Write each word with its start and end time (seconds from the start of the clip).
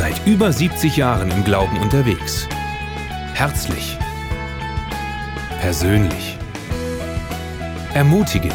Seit 0.00 0.26
über 0.26 0.50
70 0.50 0.96
Jahren 0.96 1.30
im 1.30 1.44
Glauben 1.44 1.76
unterwegs. 1.76 2.48
Herzlich. 3.34 3.98
Persönlich. 5.60 6.38
Ermutigend. 7.92 8.54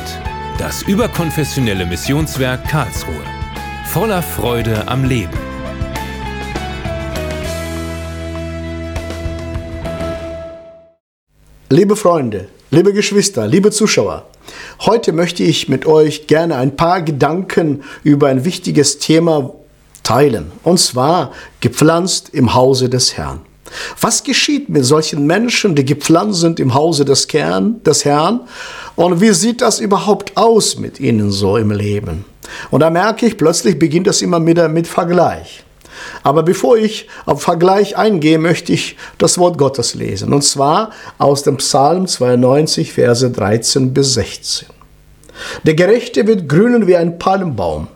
Das 0.57 0.81
überkonfessionelle 0.81 1.85
Missionswerk 1.85 2.67
Karlsruhe. 2.67 3.23
Voller 3.85 4.23
Freude 4.23 4.87
am 4.87 5.03
Leben. 5.03 5.37
Liebe 11.69 11.95
Freunde, 11.95 12.47
liebe 12.71 12.91
Geschwister, 12.91 13.45
liebe 13.45 13.69
Zuschauer, 13.69 14.25
heute 14.79 15.13
möchte 15.13 15.43
ich 15.43 15.69
mit 15.69 15.85
euch 15.85 16.25
gerne 16.25 16.55
ein 16.55 16.75
paar 16.75 17.03
Gedanken 17.03 17.83
über 18.03 18.29
ein 18.29 18.45
wichtiges 18.45 18.97
Thema 18.97 19.53
teilen, 20.05 20.51
und 20.63 20.79
zwar 20.79 21.31
gepflanzt 21.59 22.29
im 22.31 22.53
Hause 22.53 22.87
des 22.89 23.17
Herrn. 23.17 23.41
Was 23.99 24.23
geschieht 24.23 24.69
mit 24.69 24.85
solchen 24.85 25.25
Menschen, 25.25 25.75
die 25.75 25.83
gepflanzt 25.83 26.39
sind 26.39 26.59
im 26.59 26.73
Hause 26.73 27.03
des, 27.03 27.27
Kern, 27.27 27.83
des 27.83 28.05
Herrn? 28.05 28.41
Und 28.95 29.19
wie 29.19 29.33
sieht 29.33 29.61
das 29.61 29.79
überhaupt 29.79 30.37
aus 30.37 30.77
mit 30.77 30.99
ihnen 30.99 31.31
so 31.31 31.57
im 31.57 31.71
Leben? 31.71 32.23
Und 32.71 32.81
da 32.81 32.89
merke 32.89 33.25
ich, 33.25 33.37
plötzlich 33.37 33.77
beginnt 33.77 34.07
das 34.07 34.21
immer 34.21 34.45
wieder 34.45 34.69
mit 34.69 34.87
Vergleich. 34.87 35.63
Aber 36.23 36.43
bevor 36.43 36.77
ich 36.77 37.07
auf 37.25 37.41
Vergleich 37.41 37.97
eingehe, 37.97 38.37
möchte 38.37 38.73
ich 38.73 38.97
das 39.17 39.37
Wort 39.37 39.57
Gottes 39.57 39.95
lesen. 39.95 40.33
Und 40.33 40.43
zwar 40.43 40.91
aus 41.17 41.43
dem 41.43 41.57
Psalm 41.57 42.07
92, 42.07 42.93
Verse 42.93 43.29
13 43.29 43.93
bis 43.93 44.13
16. 44.13 44.67
Der 45.63 45.73
Gerechte 45.73 46.27
wird 46.27 46.47
grünen 46.47 46.87
wie 46.87 46.95
ein 46.95 47.17
Palmbaum. 47.17 47.87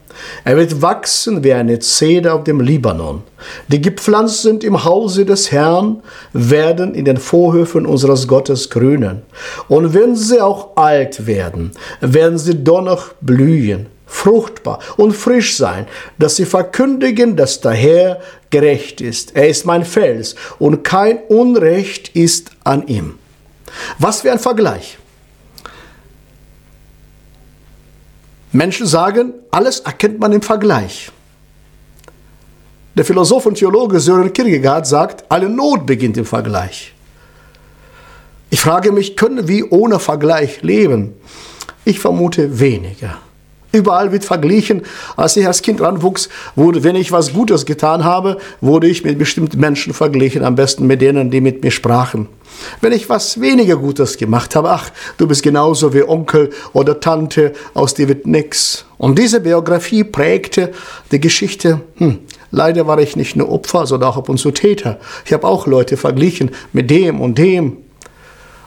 Er 0.44 0.58
wird 0.58 0.82
wachsen 0.82 1.44
wie 1.44 1.54
eine 1.54 1.80
Zeder 1.80 2.36
auf 2.36 2.44
dem 2.44 2.60
Libanon. 2.60 3.24
Die 3.68 3.82
gepflanzt 3.82 4.42
sind 4.42 4.64
im 4.64 4.84
Hause 4.84 5.26
des 5.26 5.52
Herrn, 5.52 6.02
werden 6.34 6.94
in 6.94 7.06
den 7.06 7.18
Vorhöfen 7.18 7.86
unseres 7.86 8.28
Gottes 8.28 8.70
grünen. 8.70 9.22
Und 9.68 9.94
wenn 9.94 10.16
sie 10.16 10.42
auch 10.42 10.76
alt 10.76 11.26
werden, 11.28 11.72
werden 12.02 12.38
sie 12.38 12.64
doch 12.64 13.14
blühen 13.22 13.88
fruchtbar 14.10 14.80
und 14.98 15.14
frisch 15.14 15.56
sein, 15.56 15.86
dass 16.18 16.36
sie 16.36 16.46
verkündigen, 16.46 17.36
dass 17.36 17.62
der 17.62 17.72
Herr 17.72 18.20
gerecht 18.50 19.02
ist. 19.02 19.36
Er 19.36 19.48
ist 19.48 19.66
mein 19.66 19.86
Fels 19.86 20.36
und 20.58 20.84
kein 20.84 21.20
Unrecht 21.30 22.10
ist 22.16 22.50
an 22.64 22.88
ihm. 22.88 23.20
Was 24.00 24.22
für 24.22 24.32
ein 24.32 24.40
Vergleich. 24.40 24.98
Menschen 28.52 28.88
sagen, 28.88 29.34
alles 29.52 29.82
erkennt 29.82 30.20
man 30.20 30.34
im 30.34 30.42
Vergleich. 30.42 31.12
Der 32.96 33.06
Philosoph 33.06 33.46
und 33.46 33.56
Theologe 33.56 34.00
Sören 34.00 34.34
Kierkegaard 34.34 34.88
sagt, 34.88 35.24
alle 35.30 35.48
Not 35.48 35.86
beginnt 35.86 36.18
im 36.18 36.26
Vergleich. 36.26 36.94
Ich 38.50 38.62
frage 38.62 38.92
mich, 38.92 39.16
können 39.16 39.48
wir 39.48 39.72
ohne 39.72 40.00
Vergleich 40.00 40.64
leben? 40.64 41.14
Ich 41.86 42.00
vermute 42.00 42.60
weniger. 42.60 43.18
Überall 43.72 44.12
wird 44.12 44.26
verglichen. 44.26 44.82
Als 45.16 45.38
ich 45.38 45.46
als 45.46 45.62
Kind 45.62 45.82
ranwuchs, 45.82 46.30
wurde, 46.56 46.84
wenn 46.84 46.96
ich 46.96 47.12
was 47.12 47.34
Gutes 47.34 47.66
getan 47.66 48.04
habe, 48.04 48.38
wurde 48.62 48.88
ich 48.88 49.04
mit 49.04 49.20
bestimmten 49.20 49.60
Menschen 49.60 49.94
verglichen, 49.94 50.44
am 50.44 50.56
besten 50.56 50.88
mit 50.88 51.02
denen, 51.02 51.30
die 51.30 51.42
mit 51.42 51.64
mir 51.64 51.72
sprachen. 51.72 52.28
Wenn 52.82 52.94
ich 52.94 53.10
was 53.10 53.40
weniger 53.40 53.78
Gutes 53.78 54.18
gemacht 54.18 54.56
habe, 54.56 54.72
ach, 54.72 54.90
du 55.18 55.28
bist 55.28 55.44
genauso 55.44 55.94
wie 55.94 56.04
Onkel 56.04 56.50
oder 56.74 57.00
Tante, 57.00 57.54
aus 57.74 57.94
dir 57.94 58.08
wird 58.08 58.26
nix. 58.26 58.86
Und 58.98 59.20
diese 59.20 59.40
Biografie 59.40 60.04
prägte 60.04 60.72
die 61.12 61.20
Geschichte. 61.20 61.82
Hm, 61.98 62.20
leider 62.52 62.88
war 62.88 63.00
ich 63.00 63.16
nicht 63.16 63.36
nur 63.36 63.52
Opfer, 63.52 63.86
sondern 63.86 64.10
auch 64.10 64.18
ab 64.18 64.30
und 64.30 64.40
zu 64.40 64.52
Täter. 64.52 65.00
Ich 65.26 65.34
habe 65.34 65.48
auch 65.48 65.68
Leute 65.68 65.96
verglichen 65.96 66.52
mit 66.74 66.90
dem 66.90 67.22
und 67.22 67.38
dem. 67.38 67.78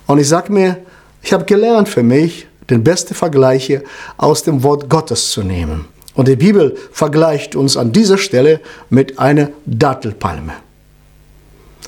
Und 0.06 0.18
ich 0.18 0.28
sag 0.28 0.48
mir, 0.48 0.78
ich 1.22 1.32
habe 1.32 1.44
gelernt 1.44 1.88
für 1.88 2.02
mich, 2.02 2.46
den 2.70 2.84
besten 2.84 3.14
Vergleiche 3.14 3.82
aus 4.16 4.42
dem 4.42 4.62
Wort 4.62 4.88
Gottes 4.88 5.30
zu 5.30 5.42
nehmen. 5.42 5.86
Und 6.14 6.28
die 6.28 6.36
Bibel 6.36 6.76
vergleicht 6.92 7.56
uns 7.56 7.76
an 7.76 7.92
dieser 7.92 8.18
Stelle 8.18 8.60
mit 8.90 9.18
einer 9.18 9.50
Dattelpalme. 9.64 10.52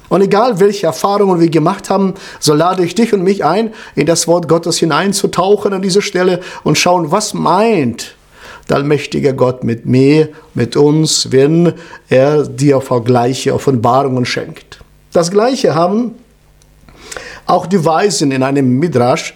Und 0.09 0.21
egal 0.21 0.61
welche 0.61 0.87
Erfahrungen 0.87 1.41
wir 1.41 1.49
gemacht 1.49 1.91
haben, 1.91 2.15
so 2.39 2.55
lade 2.55 2.85
ich 2.85 2.95
dich 2.95 3.13
und 3.13 3.23
mich 3.23 3.45
ein, 3.45 3.73
in 3.95 4.07
das 4.07 4.29
Wort 4.29 4.49
Gottes 4.49 4.79
hineinzutauchen 4.79 5.73
an 5.73 5.83
dieser 5.83 6.03
Stelle 6.03 6.41
und 6.63 6.79
schauen, 6.79 7.11
was 7.11 7.35
meint 7.35 8.15
der 8.69 8.77
allmächtige 8.77 9.35
Gott 9.35 9.65
mit 9.65 9.87
mir, 9.87 10.31
mit 10.55 10.77
uns, 10.77 11.33
wenn 11.33 11.75
er 12.09 12.45
dir 12.45 12.81
Vergleiche, 12.81 13.55
Offenbarungen 13.55 14.25
schenkt. 14.25 14.81
Das 15.13 15.31
Gleiche 15.31 15.75
haben 15.75 16.15
auch 17.47 17.67
die 17.67 17.85
Weisen 17.85 18.31
in 18.31 18.43
einem 18.43 18.79
Midrash 18.79 19.35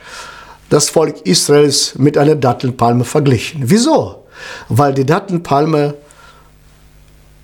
das 0.69 0.91
Volk 0.91 1.27
Israels 1.27 1.95
mit 1.97 2.19
einer 2.19 2.35
Dattelpalme 2.35 3.05
verglichen. 3.05 3.63
Wieso? 3.65 4.27
Weil 4.69 4.95
die 4.95 5.07
Dattelpalme 5.07 5.95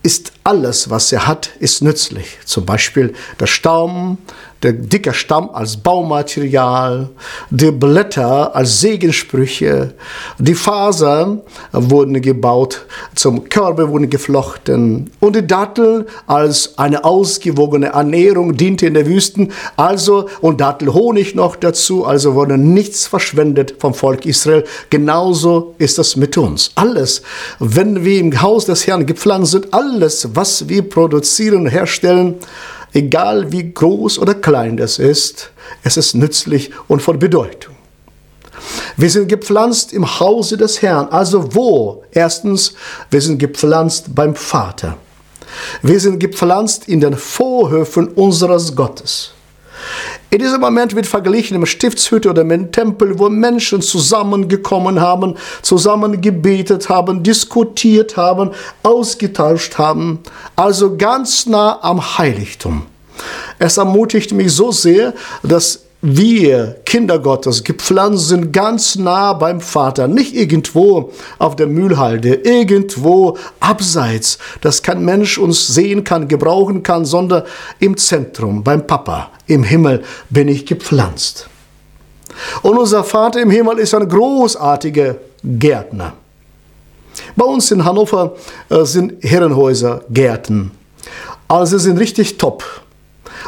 ist 0.03 0.33
alles, 0.45 0.91
was 0.91 1.11
er 1.13 1.27
hat, 1.27 1.51
ist 1.59 1.83
nützlich. 1.83 2.39
Zum 2.45 2.67
Beispiel 2.67 3.15
der 3.41 3.47
Stamm, 3.47 4.19
der 4.65 4.73
dicke 4.73 5.13
Stamm 5.13 5.51
als 5.51 5.77
Baumaterial, 5.77 7.11
die 7.51 7.71
Blätter 7.71 8.57
als 8.57 8.81
Segensprüche, 8.81 9.93
die 10.39 10.55
Fasern 10.55 11.43
wurden 11.73 12.21
gebaut, 12.23 12.87
zum 13.15 13.49
Körbe 13.49 13.91
wurden 13.91 14.09
geflochten 14.09 15.11
und 15.21 15.37
die 15.37 15.47
Dattel 15.47 16.07
als 16.27 16.79
eine 16.79 17.05
ausgewogene 17.05 17.89
Ernährung 17.89 18.57
diente 18.57 18.87
in 18.87 18.95
der 18.95 19.07
Wüsten, 19.07 19.53
also 19.77 20.29
und 20.41 20.63
Dattelhonig 20.63 21.35
noch 21.35 21.57
dazu, 21.57 22.07
also 22.07 22.35
wurde 22.35 22.57
nichts 22.57 23.07
verschwendet 23.07 23.75
vom 23.79 23.93
Volk 23.93 24.25
Israel. 24.25 24.65
Genauso 24.89 25.75
ist 25.77 25.99
das 25.99 26.17
mit 26.17 26.39
uns. 26.39 26.71
Alles, 26.75 27.21
wenn 27.59 28.03
wir 28.05 28.19
im 28.19 28.41
Haus 28.41 28.65
des 28.65 28.87
Herrn 28.87 29.05
gepflanzt 29.05 29.53
sind, 29.53 29.75
alles, 29.75 30.31
was 30.35 30.71
wir 30.71 30.89
produzieren, 30.89 31.67
herstellen, 31.67 32.37
egal 32.95 33.53
wie 33.53 33.75
groß 33.75 34.19
oder 34.19 34.35
klein 34.35 34.77
das 34.77 34.99
ist, 34.99 35.51
es 35.83 35.97
ist 35.97 36.15
nützlich 36.15 36.71
und 36.89 37.03
von 37.03 37.19
Bedeutung. 37.19 37.75
Wir 38.97 39.11
sind 39.11 39.29
gepflanzt 39.29 39.93
im 39.93 40.21
Hause 40.21 40.57
des 40.57 40.81
Herrn. 40.81 41.09
Also 41.09 41.55
wo? 41.55 42.05
Erstens, 42.13 42.75
wir 43.11 43.21
sind 43.21 43.39
gepflanzt 43.39 44.15
beim 44.15 44.35
Vater. 44.35 44.97
Wir 45.83 46.01
sind 46.01 46.19
gepflanzt 46.19 46.89
in 46.89 47.01
den 47.01 47.15
Vorhöfen 47.15 48.09
unseres 48.09 48.75
Gottes. 48.75 49.33
In 50.35 50.41
diesem 50.41 50.61
Moment 50.61 50.97
wird 50.97 51.07
verglichen 51.07 51.61
mit 51.61 51.69
Stiftshütte 51.69 52.29
oder 52.31 52.43
dem 52.43 52.73
Tempel, 52.73 53.17
wo 53.21 53.29
Menschen 53.29 53.81
zusammengekommen 53.81 55.01
haben, 55.01 55.37
zusammen 55.63 56.21
gebetet 56.21 56.89
haben, 56.89 57.23
diskutiert 57.23 58.17
haben, 58.17 58.51
ausgetauscht 58.83 59.79
haben. 59.79 60.19
Also 60.57 60.97
ganz 60.97 61.47
nah 61.47 61.79
am 61.85 62.19
Heiligtum. 62.19 62.87
Es 63.61 63.77
ermutigt 63.77 64.33
mich 64.33 64.51
so 64.51 64.73
sehr, 64.73 65.15
dass 65.45 65.85
wir 66.07 66.77
Kinder 66.85 67.19
Gottes 67.19 67.65
gepflanzt 67.65 68.29
sind 68.29 68.53
ganz 68.53 68.97
nah 68.97 69.33
beim 69.33 69.63
Vater, 69.63 70.07
nicht 70.07 70.35
irgendwo 70.35 71.13
auf 71.39 71.57
der 71.57 71.67
Mühlhalde, 71.67 72.35
irgendwo 72.35 73.39
abseits, 73.59 74.37
dass 74.61 74.83
kein 74.83 75.03
Mensch 75.03 75.39
uns 75.39 75.67
sehen 75.67 76.05
kann, 76.05 76.29
gebrauchen 76.29 76.83
kann, 76.83 77.07
sondern 77.07 77.45
im 77.81 77.97
Zentrum, 77.97 78.63
beim 78.63 78.87
Papa, 78.87 79.31
im 79.47 79.65
Himmel 79.65 80.05
bin 80.29 80.49
ich 80.49 80.67
gepflanzt. 80.67 81.49
Und 82.61 82.77
unser 82.77 83.03
Vater 83.03 83.41
im 83.41 83.49
Himmel 83.49 83.79
ist 83.79 83.95
ein 83.95 84.07
großartiger 84.07 85.17
Gärtner. 85.43 86.13
Bei 87.35 87.47
uns 87.47 87.71
in 87.71 87.83
Hannover 87.83 88.35
äh, 88.69 88.85
sind 88.85 89.25
Herrenhäuser 89.25 90.03
Gärten. 90.11 90.73
Also 91.49 91.79
sind 91.79 91.99
richtig 91.99 92.37
top. 92.37 92.84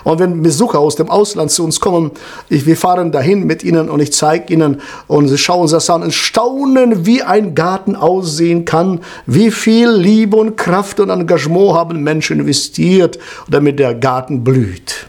Und 0.04 0.18
wenn 0.18 0.42
Besucher 0.42 0.78
aus 0.78 0.96
dem 0.96 1.10
Ausland 1.10 1.50
zu 1.50 1.64
uns 1.64 1.80
kommen, 1.80 2.10
ich, 2.48 2.66
wir 2.66 2.76
fahren 2.76 3.12
dahin 3.12 3.46
mit 3.46 3.64
ihnen 3.64 3.88
und 3.88 4.00
ich 4.00 4.12
zeige 4.12 4.52
ihnen 4.52 4.80
und 5.06 5.28
sie 5.28 5.38
schauen 5.38 5.70
das 5.70 5.90
an 5.90 6.02
und 6.02 6.14
staunen, 6.14 7.06
wie 7.06 7.22
ein 7.22 7.54
Garten 7.54 7.96
aussehen 7.96 8.64
kann, 8.64 9.00
wie 9.26 9.50
viel 9.50 9.90
Liebe 9.90 10.36
und 10.36 10.56
Kraft 10.56 11.00
und 11.00 11.10
Engagement 11.10 11.74
haben 11.74 12.02
Menschen 12.02 12.40
investiert, 12.40 13.18
damit 13.48 13.78
der 13.78 13.94
Garten 13.94 14.44
blüht. 14.44 15.08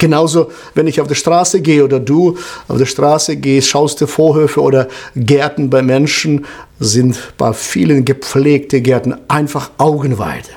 Genauso, 0.00 0.50
wenn 0.74 0.86
ich 0.86 0.98
auf 0.98 1.08
der 1.08 1.14
Straße 1.14 1.60
gehe 1.60 1.84
oder 1.84 2.00
du 2.00 2.38
auf 2.68 2.78
der 2.78 2.86
Straße 2.86 3.36
gehst, 3.36 3.68
schaust 3.68 4.00
du 4.00 4.06
Vorhöfe 4.06 4.62
oder 4.62 4.88
Gärten 5.14 5.68
bei 5.68 5.82
Menschen, 5.82 6.46
sind 6.78 7.18
bei 7.36 7.52
vielen 7.52 8.06
gepflegte 8.06 8.80
Gärten 8.80 9.14
einfach 9.28 9.70
Augenweide. 9.76 10.48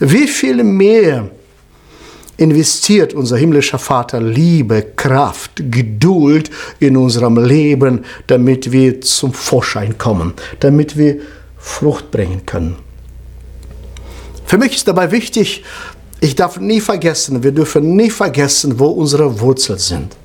Wie 0.00 0.26
viel 0.26 0.64
mehr 0.64 1.28
investiert 2.36 3.14
unser 3.14 3.36
himmlischer 3.36 3.78
Vater 3.78 4.20
Liebe, 4.20 4.82
Kraft, 4.96 5.52
Geduld 5.56 6.50
in 6.78 6.96
unserem 6.96 7.38
Leben, 7.38 8.04
damit 8.26 8.72
wir 8.72 9.00
zum 9.00 9.32
Vorschein 9.32 9.96
kommen, 9.98 10.34
damit 10.60 10.96
wir 10.96 11.18
Frucht 11.56 12.10
bringen 12.10 12.44
können. 12.44 12.76
Für 14.44 14.58
mich 14.58 14.76
ist 14.76 14.86
dabei 14.86 15.10
wichtig, 15.10 15.64
ich 16.20 16.34
darf 16.34 16.58
nie 16.58 16.80
vergessen, 16.80 17.42
wir 17.42 17.52
dürfen 17.52 17.96
nie 17.96 18.10
vergessen, 18.10 18.78
wo 18.78 18.86
unsere 18.86 19.40
Wurzeln 19.40 19.78
sind. 19.78 20.16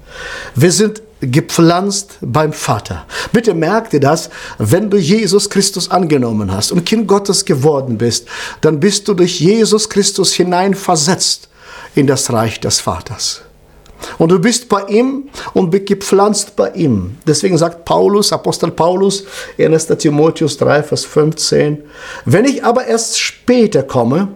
Wir 0.55 0.71
sind 0.71 1.01
gepflanzt 1.21 2.17
beim 2.21 2.51
Vater. 2.51 3.05
Bitte 3.31 3.53
merk 3.53 3.91
dir 3.91 3.99
das, 3.99 4.29
wenn 4.57 4.89
du 4.89 4.97
Jesus 4.97 5.49
Christus 5.49 5.89
angenommen 5.89 6.51
hast 6.51 6.71
und 6.71 6.85
Kind 6.85 7.07
Gottes 7.07 7.45
geworden 7.45 7.97
bist, 7.97 8.27
dann 8.61 8.79
bist 8.79 9.07
du 9.07 9.13
durch 9.13 9.39
Jesus 9.39 9.89
Christus 9.89 10.33
hineinversetzt 10.33 11.50
in 11.95 12.07
das 12.07 12.31
Reich 12.31 12.59
des 12.59 12.79
Vaters. 12.79 13.41
Und 14.18 14.29
du 14.29 14.39
bist 14.39 14.68
bei 14.69 14.83
ihm 14.85 15.29
und 15.53 15.69
bist 15.69 15.85
gepflanzt 15.85 16.56
bei 16.56 16.71
ihm. 16.71 17.18
Deswegen 17.27 17.57
sagt 17.57 17.85
Paulus, 17.85 18.33
Apostel 18.33 18.71
Paulus, 18.71 19.25
1. 19.59 19.88
Timotheus 19.88 20.57
3, 20.57 20.83
Vers 20.83 21.06
15, 21.06 21.83
wenn 22.25 22.45
ich 22.45 22.63
aber 22.63 22.85
erst 22.85 23.19
später 23.19 23.83
komme, 23.83 24.29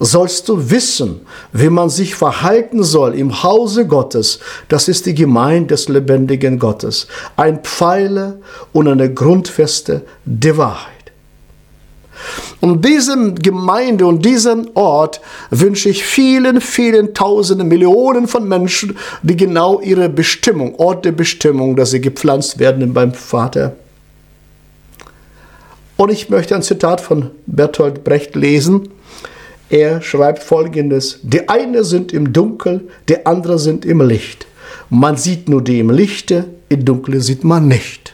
sollst 0.00 0.48
du 0.48 0.70
wissen, 0.70 1.20
wie 1.52 1.70
man 1.70 1.88
sich 1.88 2.14
verhalten 2.14 2.82
soll 2.82 3.14
im 3.14 3.42
Hause 3.42 3.86
Gottes. 3.86 4.40
Das 4.68 4.88
ist 4.88 5.06
die 5.06 5.14
Gemeinde 5.14 5.68
des 5.68 5.88
lebendigen 5.88 6.58
Gottes. 6.58 7.06
Ein 7.36 7.62
Pfeiler 7.62 8.38
und 8.72 8.88
eine 8.88 9.12
Grundfeste 9.12 10.02
der 10.24 10.56
Wahrheit. 10.56 10.93
Und 12.64 12.82
diesem 12.82 13.34
Gemeinde 13.34 14.06
und 14.06 14.24
diesem 14.24 14.70
Ort 14.72 15.20
wünsche 15.50 15.90
ich 15.90 16.02
vielen, 16.02 16.62
vielen 16.62 17.12
Tausenden, 17.12 17.68
Millionen 17.68 18.26
von 18.26 18.48
Menschen, 18.48 18.96
die 19.22 19.36
genau 19.36 19.82
ihre 19.82 20.08
Bestimmung, 20.08 20.74
Ort 20.76 21.04
der 21.04 21.12
Bestimmung, 21.12 21.76
dass 21.76 21.90
sie 21.90 22.00
gepflanzt 22.00 22.58
werden 22.58 22.94
beim 22.94 23.12
Vater. 23.12 23.76
Und 25.98 26.10
ich 26.10 26.30
möchte 26.30 26.54
ein 26.54 26.62
Zitat 26.62 27.02
von 27.02 27.32
Bertolt 27.44 28.02
Brecht 28.02 28.34
lesen. 28.34 28.88
Er 29.68 30.00
schreibt 30.00 30.42
folgendes, 30.42 31.18
die 31.22 31.50
eine 31.50 31.84
sind 31.84 32.14
im 32.14 32.32
Dunkel, 32.32 32.88
die 33.10 33.26
andere 33.26 33.58
sind 33.58 33.84
im 33.84 34.00
Licht. 34.00 34.46
Man 34.88 35.18
sieht 35.18 35.50
nur 35.50 35.60
die 35.60 35.80
im 35.80 35.90
Lichte, 35.90 36.46
im 36.70 36.82
Dunkeln 36.86 37.20
sieht 37.20 37.44
man 37.44 37.68
nicht. 37.68 38.13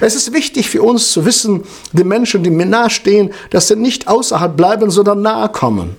Es 0.00 0.14
ist 0.14 0.32
wichtig 0.32 0.68
für 0.68 0.82
uns 0.82 1.12
zu 1.12 1.24
wissen, 1.24 1.64
die 1.92 2.04
Menschen, 2.04 2.42
die 2.42 2.50
mir 2.50 2.66
nahestehen, 2.66 3.32
dass 3.50 3.68
sie 3.68 3.76
nicht 3.76 4.08
außerhalb 4.08 4.56
bleiben, 4.56 4.90
sondern 4.90 5.22
nahe 5.22 5.48
kommen. 5.48 5.96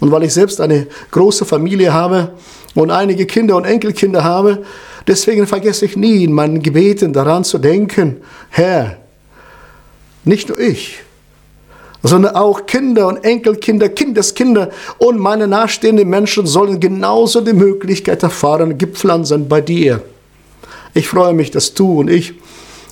Und 0.00 0.10
weil 0.10 0.24
ich 0.24 0.34
selbst 0.34 0.60
eine 0.60 0.86
große 1.10 1.44
Familie 1.44 1.92
habe 1.92 2.32
und 2.74 2.90
einige 2.90 3.26
Kinder 3.26 3.56
und 3.56 3.64
Enkelkinder 3.64 4.24
habe, 4.24 4.64
deswegen 5.06 5.46
vergesse 5.46 5.86
ich 5.86 5.96
nie 5.96 6.24
in 6.24 6.32
meinen 6.32 6.62
Gebeten 6.62 7.12
daran 7.12 7.44
zu 7.44 7.58
denken, 7.58 8.16
Herr, 8.50 8.98
nicht 10.24 10.48
nur 10.48 10.58
ich, 10.58 10.98
sondern 12.02 12.34
auch 12.34 12.66
Kinder 12.66 13.06
und 13.06 13.24
Enkelkinder, 13.24 13.88
Kindeskinder 13.88 14.70
und 14.98 15.18
meine 15.18 15.46
nahestehenden 15.46 16.08
Menschen 16.08 16.46
sollen 16.46 16.78
genauso 16.78 17.40
die 17.40 17.52
Möglichkeit 17.52 18.22
erfahren, 18.22 18.76
gepflanzt 18.76 19.48
bei 19.48 19.60
dir. 19.60 20.02
Ich 20.94 21.08
freue 21.08 21.32
mich, 21.32 21.50
dass 21.50 21.74
du 21.74 22.00
und 22.00 22.10
ich 22.10 22.34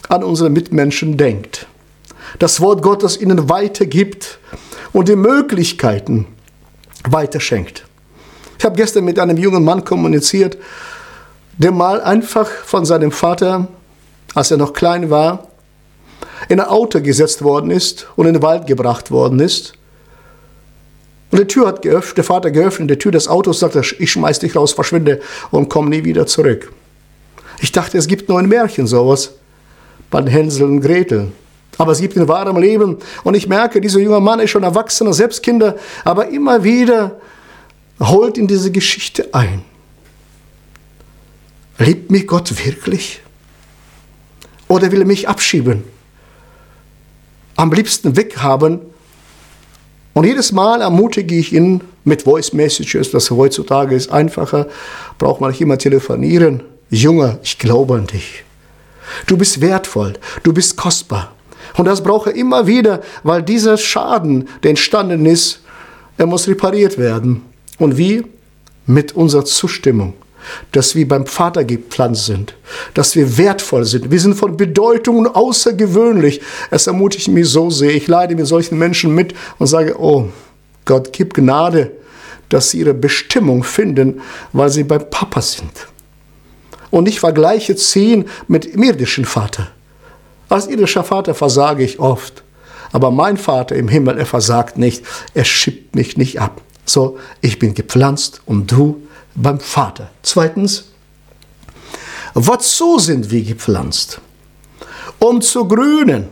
an 0.09 0.23
unsere 0.23 0.51
Mitmenschen 0.51 1.17
denkt, 1.17 1.67
das 2.39 2.61
Wort 2.61 2.83
Gottes 2.83 3.21
ihnen 3.21 3.49
weitergibt 3.49 4.39
und 4.93 5.09
die 5.09 5.17
Möglichkeiten 5.17 6.27
weiterschenkt. 7.09 7.85
Ich 8.59 8.65
habe 8.65 8.77
gestern 8.77 9.05
mit 9.05 9.19
einem 9.19 9.37
jungen 9.37 9.65
Mann 9.65 9.85
kommuniziert, 9.85 10.57
der 11.59 11.71
mal 11.71 12.01
einfach 12.01 12.49
von 12.49 12.85
seinem 12.85 13.13
Vater, 13.13 13.69
als 14.35 14.51
er 14.51 14.57
noch 14.57 14.73
klein 14.73 15.11
war, 15.11 15.49
in 16.49 16.61
ein 16.61 16.67
Auto 16.67 17.01
gesetzt 17.01 17.43
worden 17.43 17.71
ist 17.71 18.07
und 18.17 18.27
in 18.27 18.35
den 18.35 18.43
Wald 18.43 18.67
gebracht 18.67 19.11
worden 19.11 19.41
ist. 19.41 19.75
Und 21.31 21.41
die 21.41 21.47
Tür 21.47 21.67
hat 21.67 21.83
geöffnet, 21.83 22.19
der 22.19 22.25
Vater 22.25 22.51
geöffnet, 22.51 22.91
die 22.91 22.99
Tür 22.99 23.13
des 23.13 23.29
Autos 23.29 23.61
sagte, 23.61 23.83
ich 23.99 24.13
schmeiß 24.13 24.39
dich 24.41 24.55
raus, 24.55 24.73
verschwinde 24.73 25.21
und 25.51 25.69
komm 25.69 25.89
nie 25.89 26.05
wieder 26.05 26.27
zurück. 26.27 26.73
Ich 27.61 27.73
dachte, 27.73 27.99
es 27.99 28.07
gibt 28.07 28.29
nur 28.29 28.39
ein 28.39 28.49
Märchen 28.49 28.87
sowas 28.87 29.33
bei 30.23 30.31
Hänsel 30.31 30.65
und 30.65 30.81
Gretel. 30.81 31.33
Aber 31.79 31.93
es 31.93 32.01
gibt 32.01 32.17
ein 32.17 32.29
wahres 32.29 32.57
Leben. 32.59 32.99
Und 33.25 33.35
ich 33.35 33.49
merke, 33.49 33.81
dieser 33.81 34.01
junge 34.01 34.21
Mann 34.21 34.41
ist 34.41 34.51
schon 34.51 34.63
erwachsener, 34.63 35.13
selbst 35.13 35.43
Kinder, 35.43 35.77
aber 36.05 36.29
immer 36.29 36.63
wieder 36.63 37.21
holt 38.01 38.39
in 38.39 38.47
diese 38.47 38.71
Geschichte 38.71 39.29
ein. 39.33 39.63
Liebt 41.79 42.11
mich 42.11 42.27
Gott 42.27 42.65
wirklich? 42.65 43.21
Oder 44.69 44.93
will 44.93 45.01
er 45.01 45.07
mich 45.07 45.29
abschieben? 45.29 45.83
am 47.57 47.73
liebsten 47.73 48.17
weghaben. 48.17 48.81
Und 50.13 50.25
jedes 50.25 50.53
Mal 50.53 50.81
ermutige 50.81 51.35
ich 51.35 51.53
ihn 51.53 51.83
mit 52.05 52.23
Voice 52.23 52.53
Messages, 52.53 53.11
das 53.11 53.31
heutzutage 53.31 53.95
ist 53.95 54.13
einfacher, 54.13 54.69
braucht 55.19 55.41
man 55.41 55.51
nicht 55.51 55.61
immer 55.61 55.79
telefonieren. 55.79 56.63
Junge, 56.91 57.39
ich 57.43 57.59
glaube 57.59 57.95
an 57.95 58.07
dich. 58.07 58.45
Du 59.27 59.37
bist 59.37 59.61
wertvoll, 59.61 60.15
du 60.43 60.53
bist 60.53 60.77
kostbar. 60.77 61.33
Und 61.77 61.87
das 61.87 62.03
brauche 62.03 62.31
ich 62.31 62.37
immer 62.37 62.67
wieder, 62.67 63.03
weil 63.23 63.43
dieser 63.43 63.77
Schaden, 63.77 64.49
der 64.63 64.71
entstanden 64.71 65.27
ist, 65.27 65.61
er 66.17 66.27
muss 66.27 66.47
repariert 66.47 66.99
werden. 66.99 67.43
Und 67.79 67.99
wie? 67.99 68.25
Mit 68.87 69.13
unserer 69.13 69.45
Zustimmung 69.45 70.15
dass 70.73 70.95
wir 70.95 71.07
beim 71.07 71.27
Vater 71.27 71.65
gepflanzt 71.65 72.27
sind, 72.27 72.55
dass 72.95 73.17
wir 73.17 73.39
wertvoll 73.39 73.85
sind. 73.85 74.11
Wir 74.11 74.21
sind 74.21 74.35
von 74.35 74.57
Bedeutung 74.57 75.19
und 75.19 75.27
außergewöhnlich. 75.29 76.41
Es 76.71 76.87
ermutigt 76.87 77.29
mich 77.29 77.49
so 77.49 77.71
sehr. 77.71 77.95
Ich 77.95 78.09
leide 78.09 78.35
mit 78.35 78.47
solchen 78.47 78.79
Menschen 78.79 79.15
mit 79.15 79.35
und 79.59 79.67
sage, 79.67 79.99
oh 79.99 80.29
Gott, 80.85 81.13
gib 81.13 81.35
Gnade, 81.35 81.93
dass 82.49 82.71
sie 82.71 82.81
ihre 82.81 82.95
Bestimmung 82.95 83.65
finden, 83.65 84.21
weil 84.53 84.69
sie 84.69 84.85
beim 84.85 85.09
Papa 85.09 85.41
sind. 85.41 85.73
Und 86.95 87.09
ich 87.09 87.19
vergleiche 87.19 87.75
ziehen 87.75 88.27
mit 88.47 88.73
dem 88.73 88.85
irdischen 88.85 89.25
Vater. 89.25 89.67
Als 90.49 90.69
irdischer 90.69 91.03
Vater 91.03 91.35
versage 91.35 91.83
ich 91.83 91.99
oft. 91.99 92.45
Aber 92.93 93.11
mein 93.11 93.37
Vater 93.37 93.75
im 93.75 93.89
Himmel, 93.89 94.17
er 94.17 94.27
versagt 94.27 94.79
nicht. 94.79 95.05
Er 95.35 95.45
schiebt 95.45 95.97
mich 95.97 96.17
nicht 96.17 96.41
ab. 96.41 96.61
So, 96.85 97.19
ich 97.41 97.59
bin 97.59 97.75
gepflanzt 97.75 98.43
und 98.47 98.71
du 98.71 99.03
beim 99.35 99.59
Vater. 99.59 100.09
Zweitens, 100.23 100.85
wozu 102.33 103.01
sind 103.01 103.29
wir 103.33 103.43
gepflanzt? 103.43 104.21
Um 105.19 105.41
zu 105.41 105.67
grünen. 105.67 106.29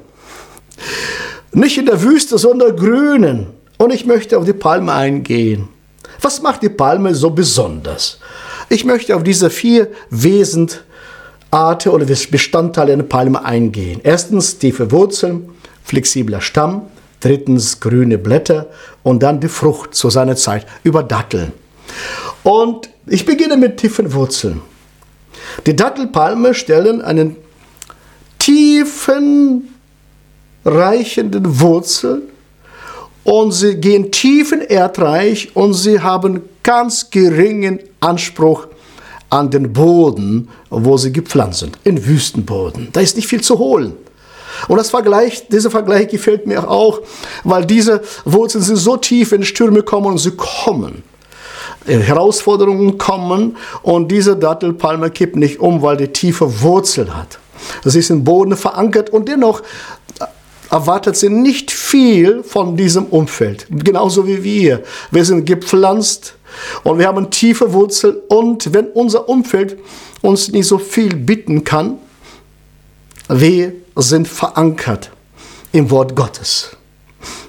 Nicht 1.51 1.77
in 1.77 1.87
der 1.87 2.01
Wüste, 2.03 2.39
sondern 2.39 2.77
grünen. 2.77 3.49
Und 3.79 3.93
ich 3.93 4.07
möchte 4.07 4.39
auf 4.39 4.45
die 4.45 4.53
Palme 4.53 4.93
eingehen. 4.93 5.69
Was 6.21 6.41
macht 6.41 6.63
die 6.63 6.69
Palme 6.69 7.17
so 7.17 7.31
besonders? 7.31 8.21
Ich 8.73 8.87
möchte 8.87 9.15
auf 9.15 9.23
diese 9.23 9.51
vier 9.51 9.89
Wesensarten 10.09 11.93
oder 11.93 12.07
Bestandteile 12.07 12.95
einer 12.95 13.03
Palme 13.03 13.45
eingehen. 13.45 14.01
Erstens 14.03 14.57
tiefe 14.57 14.91
Wurzeln, 14.91 15.51
flexibler 15.85 16.41
Stamm, 16.41 16.87
drittens 17.21 17.81
grüne 17.81 18.17
Blätter 18.17 18.69
und 19.03 19.23
dann 19.23 19.41
die 19.41 19.49
Frucht 19.49 19.95
zu 19.95 20.09
seiner 20.09 20.37
Zeit 20.37 20.65
über 20.85 21.03
Datteln. 21.03 21.53
Und 22.45 22.89
ich 23.07 23.27
beginne 23.27 23.59
mit 23.59 23.77
tiefen 23.77 24.15
Wurzeln. 24.15 24.63
Die 25.67 25.77
Dattelpalme 25.77 26.55
stellen 26.55 27.03
einen 27.03 27.37
tiefen, 28.39 29.69
reichenden 30.65 31.61
Wurzel 31.61 32.23
und 33.23 33.53
sie 33.53 33.75
gehen 33.75 34.11
tief 34.11 34.51
in 34.51 34.63
Erdreich 34.63 35.55
und 35.55 35.75
sie 35.75 36.01
haben 36.01 36.41
ganz 36.63 37.11
geringen 37.11 37.81
Anspruch 38.03 38.67
an 39.31 39.51
den 39.51 39.73
Boden, 39.73 40.49
wo 40.69 40.97
sie 40.97 41.13
gepflanzt 41.13 41.61
sind, 41.61 41.79
in 41.85 42.05
Wüstenboden. 42.05 42.89
Da 42.93 43.01
ist 43.01 43.17
nicht 43.17 43.29
viel 43.29 43.41
zu 43.41 43.59
holen. 43.59 43.95
Und 44.69 44.77
das 44.77 44.91
Vergleich, 44.91 45.49
dieser 45.49 45.71
Vergleich 45.71 46.09
gefällt 46.09 46.47
mir 46.47 46.69
auch, 46.69 47.01
weil 47.43 47.65
diese 47.65 48.03
Wurzeln 48.25 48.63
sind 48.63 48.77
so 48.77 48.97
tief, 48.97 49.33
wenn 49.33 49.43
Stürme 49.43 49.83
kommen 49.83 50.07
und 50.07 50.19
sie 50.19 50.33
kommen. 50.33 51.03
Äh, 51.87 51.99
Herausforderungen 51.99 52.99
kommen 52.99 53.57
und 53.83 54.09
diese 54.09 54.37
Dattelpalme 54.37 55.11
kippt 55.11 55.37
nicht 55.37 55.61
um, 55.61 55.83
weil 55.83 55.97
die 55.97 56.09
tiefe 56.09 56.61
Wurzel 56.61 57.15
hat. 57.15 57.39
Sie 57.85 57.99
ist 57.99 58.11
im 58.11 58.25
Boden 58.25 58.57
verankert 58.57 59.11
und 59.11 59.29
dennoch 59.29 59.63
äh, 60.21 60.25
erwartet 60.71 61.17
sie 61.17 61.31
nicht 61.31 61.71
viel 61.71 62.43
von 62.43 62.77
diesem 62.77 63.07
Umfeld. 63.07 63.67
Genauso 63.71 64.27
wie 64.27 64.45
wir. 64.45 64.83
Wir 65.11 65.25
sind 65.25 65.47
gepflanzt 65.47 66.35
und 66.85 66.99
wir 66.99 67.07
haben 67.07 67.31
tiefe 67.31 67.73
Wurzel 67.73 68.23
und 68.29 68.73
wenn 68.73 68.87
unser 68.89 69.29
Umfeld 69.29 69.79
uns 70.23 70.51
nicht 70.51 70.67
so 70.67 70.79
viel 70.79 71.15
bitten 71.15 71.65
kann, 71.65 71.99
wir 73.29 73.73
sind 73.97 74.29
verankert 74.29 75.11
im 75.73 75.91
Wort 75.91 76.15
Gottes. 76.15 76.77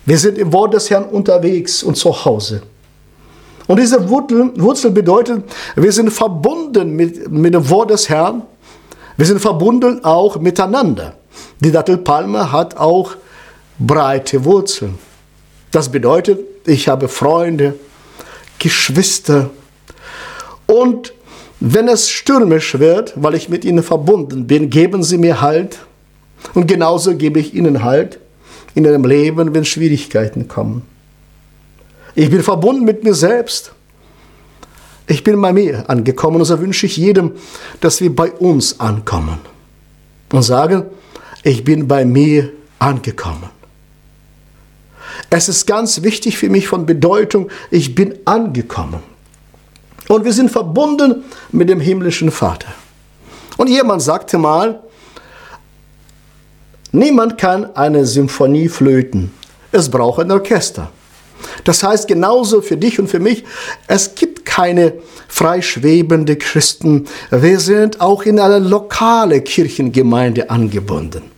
Wir 0.06 0.18
sind 0.18 0.38
im 0.38 0.52
Wort 0.52 0.74
des 0.74 0.90
Herrn 0.90 1.06
unterwegs 1.06 1.84
und 1.84 1.96
zu 1.96 2.26
Hause. 2.26 2.62
Und 3.68 3.80
diese 3.80 4.10
Wurzel 4.10 4.92
bedeutet, 4.92 5.44
wir 5.76 5.92
sind 5.92 6.12
verbunden 6.12 6.96
mit, 6.96 7.32
mit 7.32 7.54
dem 7.54 7.70
Wort 7.70 7.92
des 7.92 8.10
Herrn. 8.10 8.44
Wir 9.16 9.26
sind 9.26 9.40
verbunden 9.40 10.04
auch 10.04 10.38
miteinander. 10.38 11.16
Die 11.60 11.72
Dattelpalme 11.72 12.52
hat 12.52 12.76
auch 12.78 13.16
breite 13.80 14.44
Wurzeln. 14.44 14.98
Das 15.72 15.90
bedeutet, 15.90 16.40
ich 16.68 16.88
habe 16.88 17.08
Freunde, 17.08 17.76
Geschwister 18.60 19.50
und 20.68 21.14
wenn 21.66 21.88
es 21.88 22.10
stürmisch 22.10 22.78
wird, 22.78 23.14
weil 23.16 23.36
ich 23.36 23.48
mit 23.48 23.64
ihnen 23.64 23.84
verbunden 23.84 24.48
bin, 24.48 24.70
geben 24.70 25.02
sie 25.02 25.18
mir 25.18 25.40
Halt. 25.40 25.80
Und 26.54 26.68
genauso 26.68 27.16
gebe 27.16 27.40
ich 27.40 27.54
ihnen 27.54 27.84
Halt 27.84 28.20
in 28.76 28.84
ihrem 28.84 29.06
Leben, 29.06 29.54
wenn 29.54 29.64
Schwierigkeiten 29.64 30.50
kommen. 30.50 30.82
Ich 32.16 32.30
bin 32.30 32.44
verbunden 32.44 32.84
mit 32.84 33.06
mir 33.06 33.14
selbst. 33.14 33.72
Ich 35.08 35.24
bin 35.24 35.42
bei 35.42 35.54
mir 35.54 35.90
angekommen 35.90 36.38
und 36.38 36.46
so 36.46 36.60
wünsche 36.60 36.86
ich 36.86 36.98
jedem, 36.98 37.32
dass 37.80 38.02
wir 38.02 38.14
bei 38.14 38.32
uns 38.32 38.80
ankommen 38.82 39.40
und 40.34 40.44
sagen, 40.44 40.84
ich 41.44 41.64
bin 41.64 41.88
bei 41.88 42.04
mir 42.04 42.52
angekommen. 42.80 43.50
Es 45.36 45.50
ist 45.50 45.66
ganz 45.66 46.04
wichtig 46.04 46.38
für 46.38 46.48
mich 46.48 46.68
von 46.68 46.86
Bedeutung, 46.86 47.50
ich 47.72 47.96
bin 47.96 48.20
angekommen. 48.24 49.02
Und 50.08 50.26
wir 50.26 50.32
sind 50.32 50.52
verbunden 50.52 51.24
mit 51.52 51.70
dem 51.70 51.80
himmlischen 51.80 52.30
Vater. 52.30 52.68
Und 53.58 53.68
jemand 53.68 54.04
sagte 54.04 54.38
mal, 54.38 54.84
niemand 56.92 57.40
kann 57.40 57.76
eine 57.76 58.06
Symphonie 58.06 58.70
flöten. 58.70 59.32
Es 59.72 59.90
braucht 59.90 60.20
ein 60.20 60.30
Orchester. 60.30 60.92
Das 61.64 61.82
heißt 61.82 62.08
genauso 62.08 62.62
für 62.62 62.78
dich 62.78 63.00
und 63.00 63.08
für 63.08 63.20
mich, 63.20 63.44
es 63.88 64.14
gibt 64.14 64.46
keine 64.46 64.94
freischwebende 65.30 66.36
Christen. 66.36 67.08
Wir 67.32 67.60
sind 67.60 68.02
auch 68.02 68.22
in 68.22 68.40
eine 68.40 68.60
lokale 68.60 69.42
Kirchengemeinde 69.42 70.52
angebunden. 70.52 71.33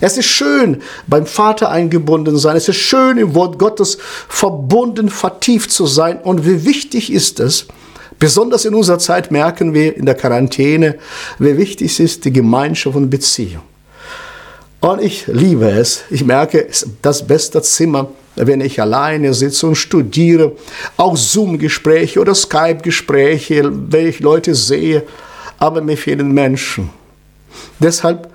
Es 0.00 0.18
ist 0.18 0.26
schön, 0.26 0.82
beim 1.06 1.26
Vater 1.26 1.70
eingebunden 1.70 2.36
sein. 2.36 2.56
Es 2.56 2.68
ist 2.68 2.76
schön, 2.76 3.16
im 3.16 3.34
Wort 3.34 3.58
Gottes 3.58 3.98
verbunden, 4.28 5.08
vertieft 5.08 5.70
zu 5.70 5.86
sein. 5.86 6.20
Und 6.20 6.46
wie 6.46 6.64
wichtig 6.64 7.12
ist 7.12 7.40
es, 7.40 7.66
besonders 8.18 8.64
in 8.64 8.74
unserer 8.74 8.98
Zeit 8.98 9.30
merken 9.30 9.72
wir 9.72 9.96
in 9.96 10.06
der 10.06 10.14
Quarantäne, 10.14 10.96
wie 11.38 11.56
wichtig 11.56 11.98
ist, 11.98 12.24
die 12.24 12.32
Gemeinschaft 12.32 12.96
und 12.96 13.08
Beziehung. 13.08 13.62
Und 14.80 15.02
ich 15.02 15.26
liebe 15.26 15.68
es. 15.70 16.04
Ich 16.10 16.24
merke, 16.24 16.68
es 16.68 16.82
ist 16.82 16.90
das 17.00 17.26
beste 17.26 17.62
Zimmer, 17.62 18.10
wenn 18.36 18.60
ich 18.60 18.80
alleine 18.80 19.32
sitze 19.32 19.66
und 19.66 19.76
studiere. 19.76 20.52
Auch 20.98 21.16
Zoom-Gespräche 21.16 22.20
oder 22.20 22.34
Skype-Gespräche, 22.34 23.70
wenn 23.72 24.06
ich 24.06 24.20
Leute 24.20 24.54
sehe. 24.54 25.04
Aber 25.58 25.80
mir 25.80 25.96
fehlen 25.96 26.32
Menschen. 26.32 26.90
Deshalb 27.80 28.30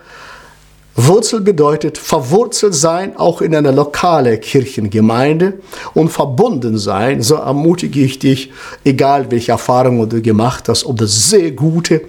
Wurzel 0.95 1.39
bedeutet 1.39 1.97
verwurzelt 1.97 2.75
sein, 2.75 3.15
auch 3.15 3.41
in 3.41 3.55
einer 3.55 3.71
lokalen 3.71 4.39
Kirchengemeinde 4.39 5.53
und 5.93 6.09
verbunden 6.09 6.77
sein. 6.77 7.21
So 7.21 7.35
ermutige 7.35 8.01
ich 8.01 8.19
dich, 8.19 8.51
egal 8.83 9.31
welche 9.31 9.53
Erfahrungen 9.53 10.09
du 10.09 10.21
gemacht 10.21 10.67
hast, 10.67 10.85
ob 10.85 10.97
das 10.97 11.29
sehr 11.29 11.51
gute 11.51 12.01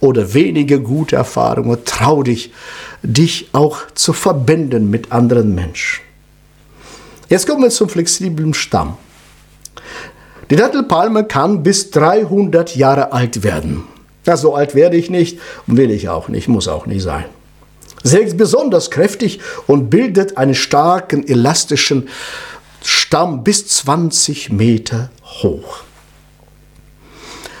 oder 0.00 0.32
wenige 0.32 0.80
gute 0.80 1.16
Erfahrungen, 1.16 1.78
trau 1.84 2.22
dich, 2.22 2.52
dich 3.02 3.48
auch 3.52 3.78
zu 3.94 4.12
verbinden 4.12 4.88
mit 4.88 5.12
anderen 5.12 5.54
Menschen. 5.54 6.00
Jetzt 7.28 7.46
kommen 7.46 7.62
wir 7.62 7.70
zum 7.70 7.88
flexiblen 7.88 8.54
Stamm. 8.54 8.96
Die 10.50 10.56
Dattelpalme 10.56 11.24
kann 11.24 11.62
bis 11.62 11.90
300 11.90 12.76
Jahre 12.76 13.12
alt 13.12 13.42
werden. 13.42 13.84
Ja, 14.26 14.36
so 14.36 14.54
alt 14.54 14.74
werde 14.74 14.96
ich 14.96 15.10
nicht 15.10 15.38
und 15.66 15.76
will 15.76 15.90
ich 15.90 16.08
auch 16.08 16.28
nicht, 16.28 16.48
muss 16.48 16.68
auch 16.68 16.86
nicht 16.86 17.02
sein. 17.02 17.24
Ist 18.02 18.36
besonders 18.36 18.90
kräftig 18.90 19.40
und 19.66 19.90
bildet 19.90 20.36
einen 20.36 20.54
starken, 20.54 21.26
elastischen 21.26 22.08
Stamm 22.82 23.44
bis 23.44 23.66
20 23.68 24.50
Meter 24.50 25.10
hoch. 25.24 25.82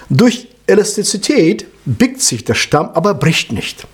Durch 0.08 0.48
Elastizität 0.66 1.66
biegt 1.84 2.20
sich 2.20 2.44
der 2.44 2.54
Stamm, 2.54 2.90
aber 2.94 3.14
bricht 3.14 3.52
nicht. 3.52 3.86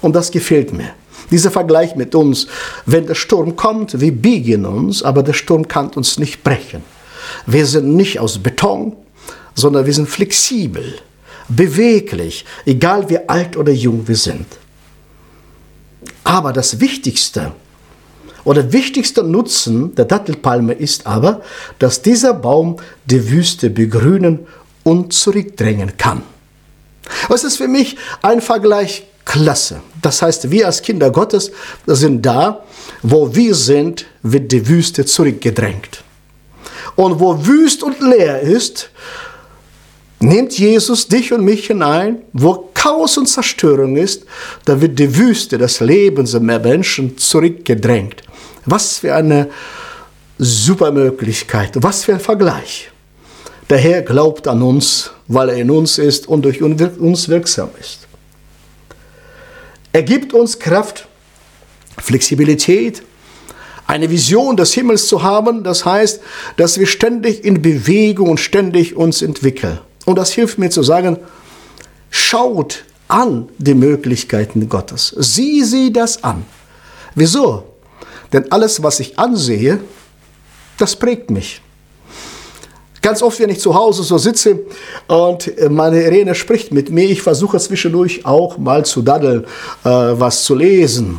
Und 0.00 0.14
das 0.14 0.30
gefällt 0.30 0.72
mir. 0.72 0.90
Dieser 1.30 1.50
Vergleich 1.50 1.96
mit 1.96 2.14
uns, 2.14 2.46
wenn 2.84 3.06
der 3.06 3.14
Sturm 3.14 3.56
kommt, 3.56 4.00
wir 4.00 4.12
biegen 4.12 4.66
uns, 4.66 5.02
aber 5.02 5.22
der 5.22 5.32
Sturm 5.32 5.66
kann 5.66 5.88
uns 5.88 6.18
nicht 6.18 6.42
brechen. 6.42 6.82
Wir 7.46 7.64
sind 7.66 7.94
nicht 7.94 8.20
aus 8.20 8.38
Beton, 8.38 8.96
sondern 9.54 9.86
wir 9.86 9.94
sind 9.94 10.08
flexibel, 10.08 10.98
beweglich, 11.48 12.44
egal 12.66 13.08
wie 13.08 13.28
alt 13.28 13.56
oder 13.56 13.72
jung 13.72 14.06
wir 14.06 14.16
sind. 14.16 14.46
Aber 16.24 16.52
das 16.52 16.80
Wichtigste 16.80 17.52
oder 18.44 18.72
wichtigster 18.72 19.22
Nutzen 19.22 19.94
der 19.94 20.04
Dattelpalme 20.04 20.72
ist 20.72 21.06
aber, 21.06 21.42
dass 21.78 22.02
dieser 22.02 22.34
Baum 22.34 22.76
die 23.04 23.30
Wüste 23.30 23.70
begrünen 23.70 24.40
und 24.82 25.12
zurückdrängen 25.12 25.96
kann. 25.96 26.22
Es 27.32 27.44
ist 27.44 27.56
für 27.56 27.68
mich 27.68 27.96
ein 28.22 28.40
Vergleich 28.40 29.04
klasse. 29.24 29.80
Das 30.00 30.22
heißt, 30.22 30.50
wir 30.50 30.66
als 30.66 30.82
Kinder 30.82 31.10
Gottes 31.10 31.52
sind 31.86 32.24
da, 32.26 32.64
wo 33.02 33.34
wir 33.34 33.54
sind, 33.54 34.06
wird 34.22 34.50
die 34.50 34.66
Wüste 34.68 35.04
zurückgedrängt. 35.04 36.02
Und 36.96 37.20
wo 37.20 37.46
wüst 37.46 37.82
und 37.82 38.00
leer 38.00 38.40
ist, 38.40 38.90
nimmt 40.18 40.58
Jesus 40.58 41.08
dich 41.08 41.32
und 41.32 41.44
mich 41.44 41.66
hinein, 41.66 42.22
wo 42.32 42.70
Chaos 42.82 43.16
und 43.16 43.26
Zerstörung 43.26 43.96
ist, 43.96 44.24
da 44.64 44.80
wird 44.80 44.98
die 44.98 45.16
Wüste 45.16 45.56
des 45.56 45.78
Lebens 45.78 46.32
der 46.32 46.40
Menschen 46.40 47.16
zurückgedrängt. 47.16 48.24
Was 48.66 48.98
für 48.98 49.14
eine 49.14 49.50
super 50.36 50.90
Möglichkeit, 50.90 51.70
was 51.76 52.02
für 52.02 52.14
ein 52.14 52.20
Vergleich. 52.20 52.90
Der 53.70 53.78
Herr 53.78 54.02
glaubt 54.02 54.48
an 54.48 54.62
uns, 54.62 55.12
weil 55.28 55.50
er 55.50 55.56
in 55.58 55.70
uns 55.70 55.98
ist 55.98 56.26
und 56.26 56.42
durch 56.42 56.60
uns 56.60 57.28
wirksam 57.28 57.70
ist. 57.80 58.08
Er 59.92 60.02
gibt 60.02 60.34
uns 60.34 60.58
Kraft, 60.58 61.06
Flexibilität, 61.98 63.04
eine 63.86 64.10
Vision 64.10 64.56
des 64.56 64.72
Himmels 64.74 65.06
zu 65.06 65.22
haben. 65.22 65.62
Das 65.62 65.84
heißt, 65.84 66.20
dass 66.56 66.80
wir 66.80 66.88
ständig 66.88 67.44
in 67.44 67.62
Bewegung 67.62 68.30
und 68.30 68.40
ständig 68.40 68.96
uns 68.96 69.22
entwickeln. 69.22 69.78
Und 70.04 70.16
das 70.18 70.32
hilft 70.32 70.58
mir 70.58 70.70
zu 70.70 70.82
sagen, 70.82 71.18
schaut 72.12 72.84
an 73.08 73.48
die 73.58 73.74
Möglichkeiten 73.74 74.68
Gottes. 74.68 75.14
Sieh 75.18 75.64
sie 75.64 75.92
das 75.92 76.22
an. 76.22 76.44
Wieso? 77.14 77.64
Denn 78.32 78.50
alles, 78.52 78.82
was 78.82 79.00
ich 79.00 79.18
ansehe, 79.18 79.80
das 80.78 80.94
prägt 80.94 81.30
mich. 81.30 81.60
Ganz 83.00 83.22
oft, 83.22 83.40
wenn 83.40 83.50
ich 83.50 83.58
zu 83.58 83.74
Hause 83.74 84.04
so 84.04 84.16
sitze 84.16 84.60
und 85.08 85.52
meine 85.70 86.02
Irene 86.02 86.34
spricht 86.34 86.72
mit 86.72 86.90
mir, 86.90 87.10
ich 87.10 87.20
versuche 87.20 87.58
zwischendurch 87.58 88.24
auch 88.24 88.58
mal 88.58 88.84
zu 88.84 89.02
daddeln, 89.02 89.44
äh, 89.84 89.88
was 89.88 90.44
zu 90.44 90.54
lesen. 90.54 91.18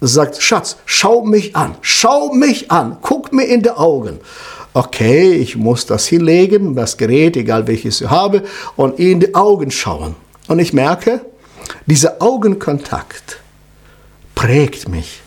Sagt, 0.00 0.42
Schatz, 0.42 0.76
schau 0.84 1.24
mich 1.24 1.56
an, 1.56 1.76
schau 1.80 2.34
mich 2.34 2.70
an, 2.70 2.98
guck 3.00 3.32
mir 3.32 3.44
in 3.44 3.62
die 3.62 3.70
Augen 3.70 4.18
okay, 4.74 5.32
ich 5.32 5.56
muss 5.56 5.86
das 5.86 6.06
hinlegen, 6.06 6.74
das 6.74 6.96
Gerät, 6.96 7.36
egal 7.36 7.66
welches 7.66 8.00
ich 8.00 8.08
habe, 8.08 8.42
und 8.76 8.98
in 8.98 9.20
die 9.20 9.34
Augen 9.34 9.70
schauen. 9.70 10.16
Und 10.48 10.58
ich 10.58 10.72
merke, 10.72 11.20
dieser 11.86 12.20
Augenkontakt 12.20 13.38
prägt 14.34 14.88
mich. 14.88 15.20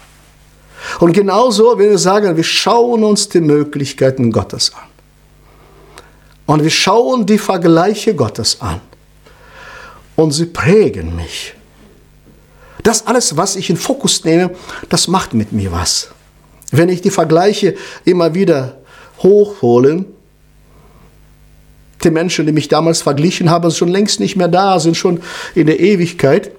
Und 1.00 1.14
genauso, 1.14 1.78
wenn 1.78 1.90
wir 1.90 1.98
sagen, 1.98 2.36
wir 2.36 2.44
schauen 2.44 3.04
uns 3.04 3.30
die 3.30 3.42
Möglichkeiten 3.42 4.32
Gottes 4.32 4.74
an. 4.74 4.88
Und 6.46 6.64
wir 6.64 6.70
schauen 6.70 7.26
die 7.26 7.40
Vergleiche 7.40 8.14
Gottes 8.14 8.62
an. 8.62 8.82
Und 10.16 10.32
sie 10.32 10.46
prägen 10.46 11.16
mich. 11.16 11.54
Das 12.84 13.08
alles, 13.08 13.36
was 13.36 13.56
ich 13.56 13.70
in 13.70 13.78
Fokus 13.78 14.24
nehme, 14.24 14.52
das 14.90 15.08
macht 15.08 15.34
mit 15.34 15.52
mir 15.52 15.72
was. 15.72 16.10
Wenn 16.72 16.90
ich 16.90 17.02
die 17.02 17.10
Vergleiche 17.10 17.76
immer 18.04 18.34
wieder 18.36 18.78
hochholen. 19.20 20.06
Die 22.04 22.12
Menschen, 22.12 22.46
die 22.46 22.52
mich 22.52 22.68
damals 22.68 23.02
verglichen 23.02 23.50
haben, 23.50 23.70
sind 23.70 23.78
schon 23.78 23.90
längst 23.90 24.20
nicht 24.20 24.36
mehr 24.36 24.48
da, 24.48 24.80
sind 24.80 24.96
schon 24.96 25.22
in 25.56 25.68
der 25.68 25.80
Ewigkeit. 25.80 26.52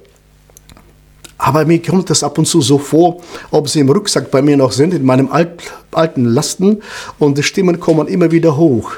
Aber 1.38 1.64
mir 1.64 1.80
kommt 1.82 2.10
das 2.10 2.22
ab 2.22 2.38
und 2.38 2.46
zu 2.46 2.62
so 2.62 2.78
vor, 2.78 3.22
ob 3.50 3.68
sie 3.68 3.80
im 3.80 3.90
Rucksack 3.90 4.30
bei 4.30 4.40
mir 4.42 4.56
noch 4.56 4.72
sind, 4.72 4.94
in 4.94 5.04
meinem 5.04 5.30
alt, 5.30 5.72
alten 5.92 6.24
Lasten, 6.24 6.82
und 7.18 7.36
die 7.38 7.42
Stimmen 7.42 7.78
kommen 7.78 8.08
immer 8.08 8.30
wieder 8.30 8.56
hoch. 8.56 8.92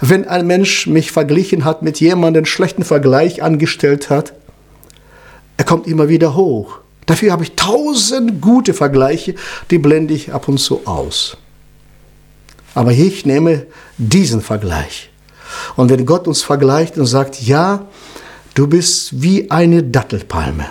Wenn 0.00 0.26
ein 0.26 0.46
Mensch 0.46 0.86
mich 0.86 1.12
verglichen 1.12 1.64
hat 1.64 1.82
mit 1.82 2.00
jemandem, 2.00 2.40
einen 2.40 2.46
schlechten 2.46 2.84
Vergleich 2.84 3.42
angestellt 3.42 4.10
hat, 4.10 4.32
er 5.56 5.64
kommt 5.64 5.86
immer 5.86 6.08
wieder 6.08 6.34
hoch. 6.34 6.78
Dafür 7.06 7.32
habe 7.32 7.42
ich 7.42 7.54
tausend 7.54 8.40
gute 8.40 8.72
Vergleiche, 8.72 9.34
die 9.70 9.78
blende 9.78 10.14
ich 10.14 10.32
ab 10.32 10.48
und 10.48 10.58
zu 10.58 10.86
aus. 10.86 11.36
Aber 12.74 12.92
ich 12.92 13.26
nehme 13.26 13.66
diesen 13.98 14.40
Vergleich. 14.40 15.10
Und 15.76 15.90
wenn 15.90 16.06
Gott 16.06 16.28
uns 16.28 16.42
vergleicht 16.42 16.98
und 16.98 17.06
sagt, 17.06 17.42
ja, 17.42 17.86
du 18.54 18.66
bist 18.66 19.22
wie 19.22 19.50
eine 19.50 19.82
Dattelpalme. 19.82 20.66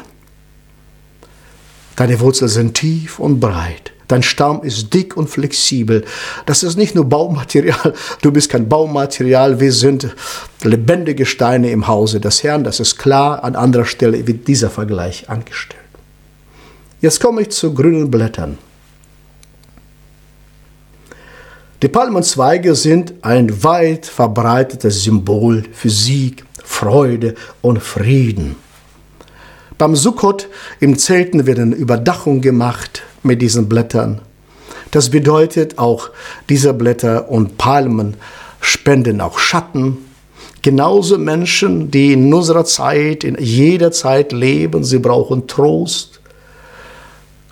Deine 1.96 2.20
Wurzeln 2.22 2.50
sind 2.50 2.76
tief 2.76 3.20
und 3.20 3.40
breit. 3.40 3.92
Dein 4.08 4.24
Stamm 4.24 4.64
ist 4.64 4.92
dick 4.94 5.16
und 5.18 5.30
flexibel. 5.30 6.04
Das 6.48 6.64
ist 6.64 6.78
nicht 6.78 6.96
nur 6.96 7.06
Baumaterial. 7.06 7.94
Du 8.22 8.32
bist 8.32 8.50
kein 8.50 8.68
Baumaterial. 8.68 9.60
Wir 9.60 9.72
sind 9.72 10.16
lebendige 10.64 11.28
Steine 11.28 11.70
im 11.70 11.88
Hause 11.88 12.20
des 12.20 12.42
Herrn. 12.42 12.64
Das 12.64 12.80
ist 12.80 12.98
klar. 12.98 13.44
An 13.44 13.56
anderer 13.56 13.86
Stelle 13.86 14.26
wird 14.26 14.48
dieser 14.48 14.72
Vergleich 14.72 15.30
angestellt. 15.30 15.80
Jetzt 17.02 17.22
komme 17.22 17.44
ich 17.44 17.50
zu 17.50 17.74
grünen 17.74 18.10
Blättern. 18.10 18.58
Die 21.82 21.88
Palmenzweige 21.88 22.76
sind 22.76 23.14
ein 23.22 23.64
weit 23.64 24.06
verbreitetes 24.06 25.06
Symbol 25.06 25.64
für 25.72 25.90
Sieg, 25.90 26.44
Freude 26.62 27.36
und 27.62 27.82
Frieden. 27.82 28.58
Beim 29.78 29.96
Sukkot 29.96 30.50
im 30.82 30.98
Zelten 30.98 31.46
werden 31.46 31.72
Überdachung 31.72 32.42
gemacht 32.42 33.04
mit 33.24 33.42
diesen 33.42 33.70
Blättern. 33.70 34.20
Das 34.92 35.10
bedeutet 35.10 35.80
auch, 35.80 36.10
diese 36.50 36.74
Blätter 36.74 37.30
und 37.32 37.58
Palmen 37.58 38.18
spenden 38.60 39.22
auch 39.22 39.40
Schatten. 39.40 40.00
Genauso 40.62 41.18
Menschen, 41.18 41.92
die 41.92 42.12
in 42.12 42.34
unserer 42.34 42.66
Zeit, 42.66 43.24
in 43.24 43.38
jeder 43.40 43.94
Zeit 43.94 44.34
leben, 44.34 44.84
sie 44.84 45.00
brauchen 45.00 45.48
Trost, 45.48 46.20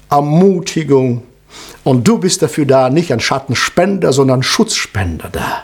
Ermutigung. 0.09 1.23
Und 1.87 2.05
du 2.05 2.17
bist 2.17 2.41
dafür 2.41 2.65
da, 2.65 2.89
nicht 2.89 3.13
ein 3.13 3.21
Schattenspender, 3.21 4.11
sondern 4.11 4.43
Schutzspender 4.43 5.29
da. 5.31 5.63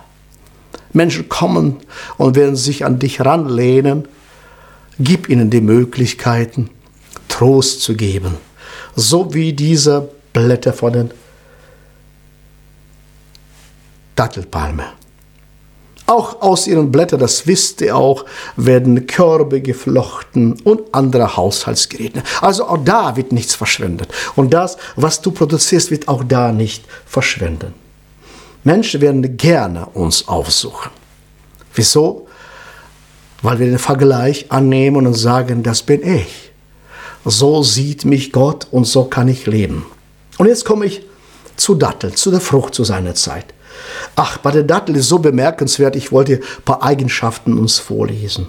Menschen 0.94 1.27
kommen 1.27 1.82
und 2.18 2.38
werden 2.38 2.56
sich 2.56 2.86
an 2.86 2.98
dich 2.98 3.20
ranlehnen 3.20 4.08
Gib 5.00 5.27
ihnen 5.27 5.50
die 5.50 5.60
Möglichkeiten, 5.60 6.70
Trost 7.27 7.82
zu 7.82 7.96
geben, 7.96 8.38
so 8.96 9.34
wie 9.34 9.51
diese 9.51 10.12
Blätter 10.32 10.72
von 10.72 10.94
den 10.94 11.12
Dattelpalme. 14.15 14.86
Auch 16.13 16.41
aus 16.41 16.67
ihren 16.67 16.91
Blättern, 16.91 17.20
das 17.20 17.48
wisst 17.48 17.82
ihr 17.82 17.96
auch, 17.96 18.25
werden 18.55 19.08
Körbe 19.08 19.62
geflochten 19.62 20.60
und 20.63 20.82
andere 20.93 21.36
Haushaltsgeräte. 21.36 22.24
Also 22.41 22.67
auch 22.67 22.84
da 22.84 23.15
wird 23.15 23.32
nichts 23.32 23.55
verschwendet. 23.55 24.10
Und 24.36 24.53
das, 24.53 24.77
was 24.96 25.22
du 25.22 25.32
produzierst, 25.32 25.91
wird 25.91 26.08
auch 26.08 26.24
da 26.24 26.51
nicht 26.51 26.86
verschwenden. 27.05 27.74
Menschen 28.63 29.01
werden 29.01 29.38
gerne 29.38 29.88
uns 29.93 30.27
aufsuchen. 30.27 30.91
Wieso? 31.75 32.27
weil 33.43 33.60
wir 33.60 33.67
den 33.67 33.77
Vergleich 33.77 34.48
annehmen 34.50 35.05
und 35.05 35.13
sagen, 35.13 35.62
das 35.62 35.84
bin 35.84 36.01
ich. 36.01 36.51
So 37.25 37.62
sieht 37.62 38.05
mich 38.05 38.32
Gott 38.32 38.67
und 38.72 38.86
so 38.86 39.03
kann 39.03 39.27
ich 39.27 39.46
leben. 39.46 39.86
Und 40.38 40.48
jetzt 40.48 40.65
komme 40.65 40.86
ich 40.86 41.03
zu 41.58 41.75
Dattel, 41.75 42.13
zu 42.13 42.32
der 42.32 42.41
Frucht 42.41 42.74
zu 42.74 42.84
seiner 42.84 43.13
Zeit. 43.13 43.46
Ach, 44.15 44.38
bei 44.38 44.51
der 44.51 44.63
Dattel 44.63 44.96
ist 44.96 45.10
so 45.10 45.20
bemerkenswert, 45.20 45.96
ich 45.96 46.12
wollte 46.12 46.34
ein 46.34 46.63
paar 46.65 46.84
Eigenschaften 46.84 47.58
uns 47.58 47.80
vorlesen. 47.80 48.48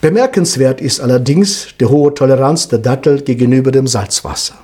Bemerkenswert 0.00 0.80
ist 0.80 1.00
allerdings 1.00 1.68
die 1.80 1.86
hohe 1.86 2.12
Toleranz 2.12 2.68
der 2.68 2.78
Dattel 2.78 3.22
gegenüber 3.22 3.70
dem 3.70 3.86
Salzwasser. 3.86 4.54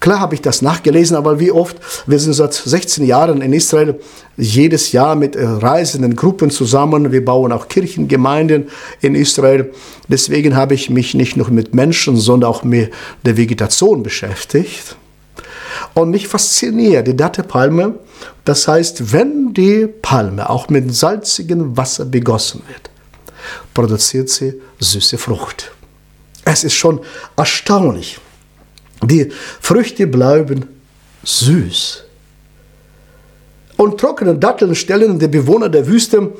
Klar 0.00 0.20
habe 0.20 0.34
ich 0.36 0.42
das 0.42 0.62
nachgelesen, 0.62 1.16
aber 1.16 1.40
wie 1.40 1.50
oft, 1.50 1.76
wir 2.06 2.20
sind 2.20 2.34
seit 2.34 2.54
16 2.54 3.04
Jahren 3.04 3.42
in 3.42 3.52
Israel 3.52 3.98
jedes 4.36 4.92
Jahr 4.92 5.16
mit 5.16 5.34
äh, 5.34 5.44
reisenden 5.44 6.14
Gruppen 6.14 6.50
zusammen. 6.50 7.10
Wir 7.10 7.24
bauen 7.24 7.50
auch 7.50 7.66
Kirchengemeinden 7.66 8.68
in 9.00 9.16
Israel. 9.16 9.72
Deswegen 10.06 10.54
habe 10.54 10.74
ich 10.74 10.88
mich 10.88 11.14
nicht 11.14 11.36
nur 11.36 11.50
mit 11.50 11.74
Menschen, 11.74 12.16
sondern 12.16 12.50
auch 12.50 12.62
mit 12.62 12.92
der 13.24 13.36
Vegetation 13.36 14.04
beschäftigt. 14.04 14.96
Und 15.94 16.10
mich 16.10 16.28
fasziniert 16.28 17.06
die 17.06 17.16
Dattepalme. 17.16 17.94
Das 18.44 18.66
heißt, 18.68 19.12
wenn 19.12 19.54
die 19.54 19.86
Palme 19.86 20.48
auch 20.48 20.68
mit 20.68 20.94
salzigem 20.94 21.76
Wasser 21.76 22.04
begossen 22.04 22.62
wird, 22.68 22.90
produziert 23.74 24.28
sie 24.28 24.60
süße 24.80 25.18
Frucht. 25.18 25.72
Es 26.44 26.64
ist 26.64 26.74
schon 26.74 27.00
erstaunlich 27.36 28.18
die 29.02 29.30
Früchte 29.60 30.06
bleiben 30.06 30.66
süß. 31.22 32.04
Und 33.76 34.00
trockene 34.00 34.34
Datteln 34.34 34.74
stellen 34.74 35.18
den 35.18 35.30
Bewohner 35.30 35.68
der 35.68 35.86
Wüste 35.86 36.32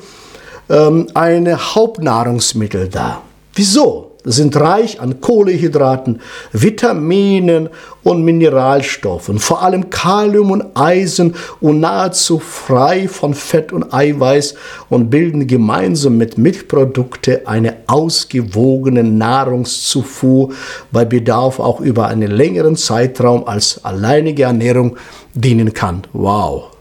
ähm, 0.69 1.07
eine 1.13 1.57
Hauptnahrungsmittel 1.57 2.89
dar. 2.89 3.23
Wieso? 3.53 4.08
Sind 4.29 4.55
reich 4.55 5.01
an 5.01 5.21
Kohlehydraten, 5.21 6.21
Vitaminen 6.51 7.69
und 8.03 8.23
Mineralstoffen, 8.23 9.39
vor 9.39 9.61
allem 9.61 9.89
Kalium 9.89 10.51
und 10.51 10.65
Eisen 10.75 11.35
und 11.59 11.79
nahezu 11.79 12.39
frei 12.39 13.07
von 13.07 13.33
Fett 13.33 13.71
und 13.71 13.93
Eiweiß 13.93 14.55
und 14.89 15.09
bilden 15.09 15.47
gemeinsam 15.47 16.17
mit 16.17 16.37
Milchprodukten 16.37 17.45
eine 17.45 17.77
ausgewogene 17.87 19.03
Nahrungszufuhr 19.03 20.53
bei 20.91 21.05
Bedarf 21.05 21.59
auch 21.59 21.81
über 21.81 22.07
einen 22.07 22.31
längeren 22.31 22.75
Zeitraum 22.75 23.47
als 23.47 23.83
alleinige 23.83 24.43
Ernährung 24.43 24.95
dienen 25.33 25.73
kann. 25.73 26.03
Wow. 26.13 26.71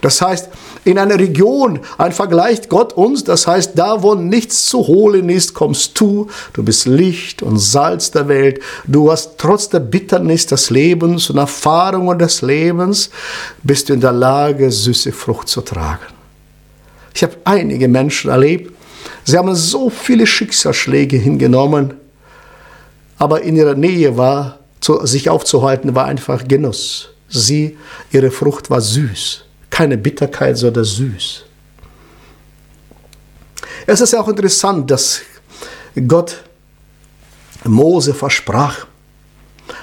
Das 0.00 0.20
heißt, 0.20 0.48
in 0.90 0.98
einer 0.98 1.18
Region, 1.18 1.80
ein 1.98 2.12
vergleicht 2.12 2.68
Gott 2.68 2.92
uns, 2.92 3.24
das 3.24 3.46
heißt, 3.46 3.72
da 3.76 4.02
wo 4.02 4.14
nichts 4.14 4.66
zu 4.66 4.86
holen 4.86 5.28
ist, 5.28 5.54
kommst 5.54 5.98
du, 6.00 6.28
du 6.52 6.62
bist 6.62 6.86
Licht 6.86 7.42
und 7.42 7.58
Salz 7.58 8.10
der 8.10 8.28
Welt, 8.28 8.60
du 8.86 9.10
hast 9.10 9.38
trotz 9.38 9.68
der 9.68 9.80
Bitternis 9.80 10.46
des 10.46 10.70
Lebens 10.70 11.30
und 11.30 11.38
Erfahrungen 11.38 12.18
des 12.18 12.42
Lebens, 12.42 13.10
bist 13.62 13.88
du 13.88 13.94
in 13.94 14.00
der 14.00 14.12
Lage, 14.12 14.70
süße 14.70 15.12
Frucht 15.12 15.48
zu 15.48 15.60
tragen. 15.60 16.06
Ich 17.14 17.22
habe 17.22 17.36
einige 17.44 17.88
Menschen 17.88 18.30
erlebt, 18.30 18.72
sie 19.24 19.38
haben 19.38 19.54
so 19.54 19.90
viele 19.90 20.26
Schicksalsschläge 20.26 21.16
hingenommen, 21.16 21.94
aber 23.18 23.42
in 23.42 23.56
ihrer 23.56 23.74
Nähe 23.74 24.16
war, 24.16 24.58
sich 25.02 25.28
aufzuhalten, 25.28 25.94
war 25.94 26.06
einfach 26.06 26.48
Genuss. 26.48 27.10
Sie, 27.28 27.76
ihre 28.10 28.30
Frucht 28.30 28.70
war 28.70 28.80
süß 28.80 29.44
keine 29.70 29.96
Bitterkeit, 29.96 30.58
sondern 30.58 30.84
süß. 30.84 31.44
Es 33.86 34.00
ist 34.00 34.12
ja 34.12 34.20
auch 34.20 34.28
interessant, 34.28 34.90
dass 34.90 35.22
Gott 36.06 36.42
Mose 37.64 38.14
versprach, 38.14 38.86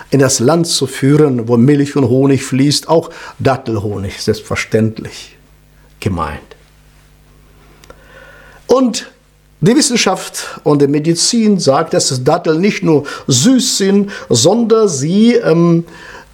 in 0.10 0.19
das 0.19 0.39
Land 0.39 0.67
zu 0.67 0.88
führen, 0.88 1.47
wo 1.47 1.58
Milch 1.58 1.95
und 1.95 2.08
Honig 2.08 2.43
fließt, 2.43 2.88
auch 2.88 3.10
Dattelhonig, 3.39 4.21
selbstverständlich 4.21 5.36
gemeint. 6.00 6.56
Und 8.67 9.10
die 9.60 9.76
Wissenschaft 9.76 10.60
und 10.63 10.82
die 10.82 10.88
Medizin 10.88 11.60
sagt, 11.60 11.93
dass 11.93 12.23
Datteln 12.23 12.62
nicht 12.62 12.84
nur 12.84 13.06
süß 13.28 13.78
sind, 13.78 14.12
sondern 14.30 14.88
sie 14.88 15.34
ähm, 15.34 15.84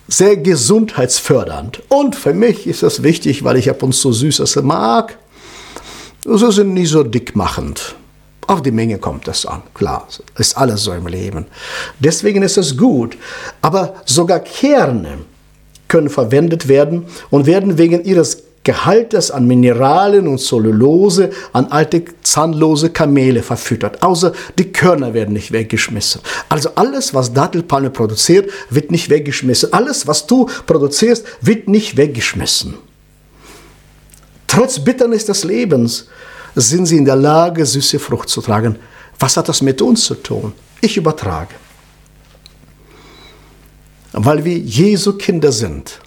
sehr 0.07 0.37
gesundheitsfördernd. 0.37 1.81
Und 1.89 2.15
für 2.15 2.33
mich 2.33 2.67
ist 2.67 2.83
das 2.83 3.03
wichtig, 3.03 3.43
weil 3.43 3.57
ich 3.57 3.69
ab 3.69 3.83
und 3.83 3.93
zu 3.93 4.11
Süßes 4.11 4.57
mag. 4.63 5.17
Sie 6.25 6.51
sind 6.51 6.73
nicht 6.73 6.89
so 6.89 7.03
dickmachend. 7.03 7.95
Auf 8.47 8.61
die 8.61 8.71
Menge 8.71 8.97
kommt 8.97 9.27
es 9.27 9.45
an, 9.45 9.63
klar, 9.73 10.07
ist 10.37 10.57
alles 10.57 10.83
so 10.83 10.93
im 10.93 11.07
Leben. 11.07 11.45
Deswegen 11.99 12.43
ist 12.43 12.57
es 12.57 12.77
gut. 12.77 13.17
Aber 13.61 13.95
sogar 14.05 14.39
Kerne 14.39 15.19
können 15.87 16.09
verwendet 16.09 16.67
werden 16.67 17.05
und 17.29 17.45
werden 17.45 17.77
wegen 17.77 18.03
ihres 18.03 18.42
Gehaltes 18.63 19.30
an 19.30 19.45
Mineralien 19.45 20.28
und 20.28 20.39
Zellulose 20.39 21.32
an 21.52 21.65
alte 21.65 22.06
zahnlose 22.21 22.91
Kamele 22.91 23.43
verfüttert. 23.43 24.02
Außer 24.02 24.32
die 24.58 24.71
Körner 24.71 25.13
werden 25.13 25.34
nicht 25.34 25.52
weggeschmissen. 25.52 26.21
Also 26.47 26.69
alles, 26.76 27.13
was 27.13 27.34
Dattelpalme 27.34 27.89
produziert, 27.89 28.49
wird 28.69 28.89
nicht 28.89 29.10
weggeschmissen. 29.10 29.73
Alles, 29.73 30.08
was 30.08 30.28
du 30.28 30.49
produzierst, 30.65 31.26
wird 31.41 31.67
nicht 31.67 31.97
weggeschmissen. 31.97 32.76
Trotz 34.47 34.80
Bitternis 34.80 35.26
des 35.26 35.43
Lebens 35.43 36.08
sind 36.56 36.86
sie 36.86 36.97
in 36.97 37.06
der 37.06 37.15
Lage, 37.17 37.65
süße 37.65 37.99
Frucht 37.99 38.30
zu 38.30 38.39
tragen. 38.39 38.78
Was 39.19 39.36
hat 39.36 39.49
das 39.49 39.62
mit 39.62 39.82
uns 39.82 40.06
zu 40.06 40.15
tun? 40.15 40.54
Ich 40.80 40.95
übertrage. 40.95 41.56
Weil 44.13 44.45
wir 44.45 44.58
Jesu 44.58 45.13
Kinder 45.13 45.52
sind 45.52 45.99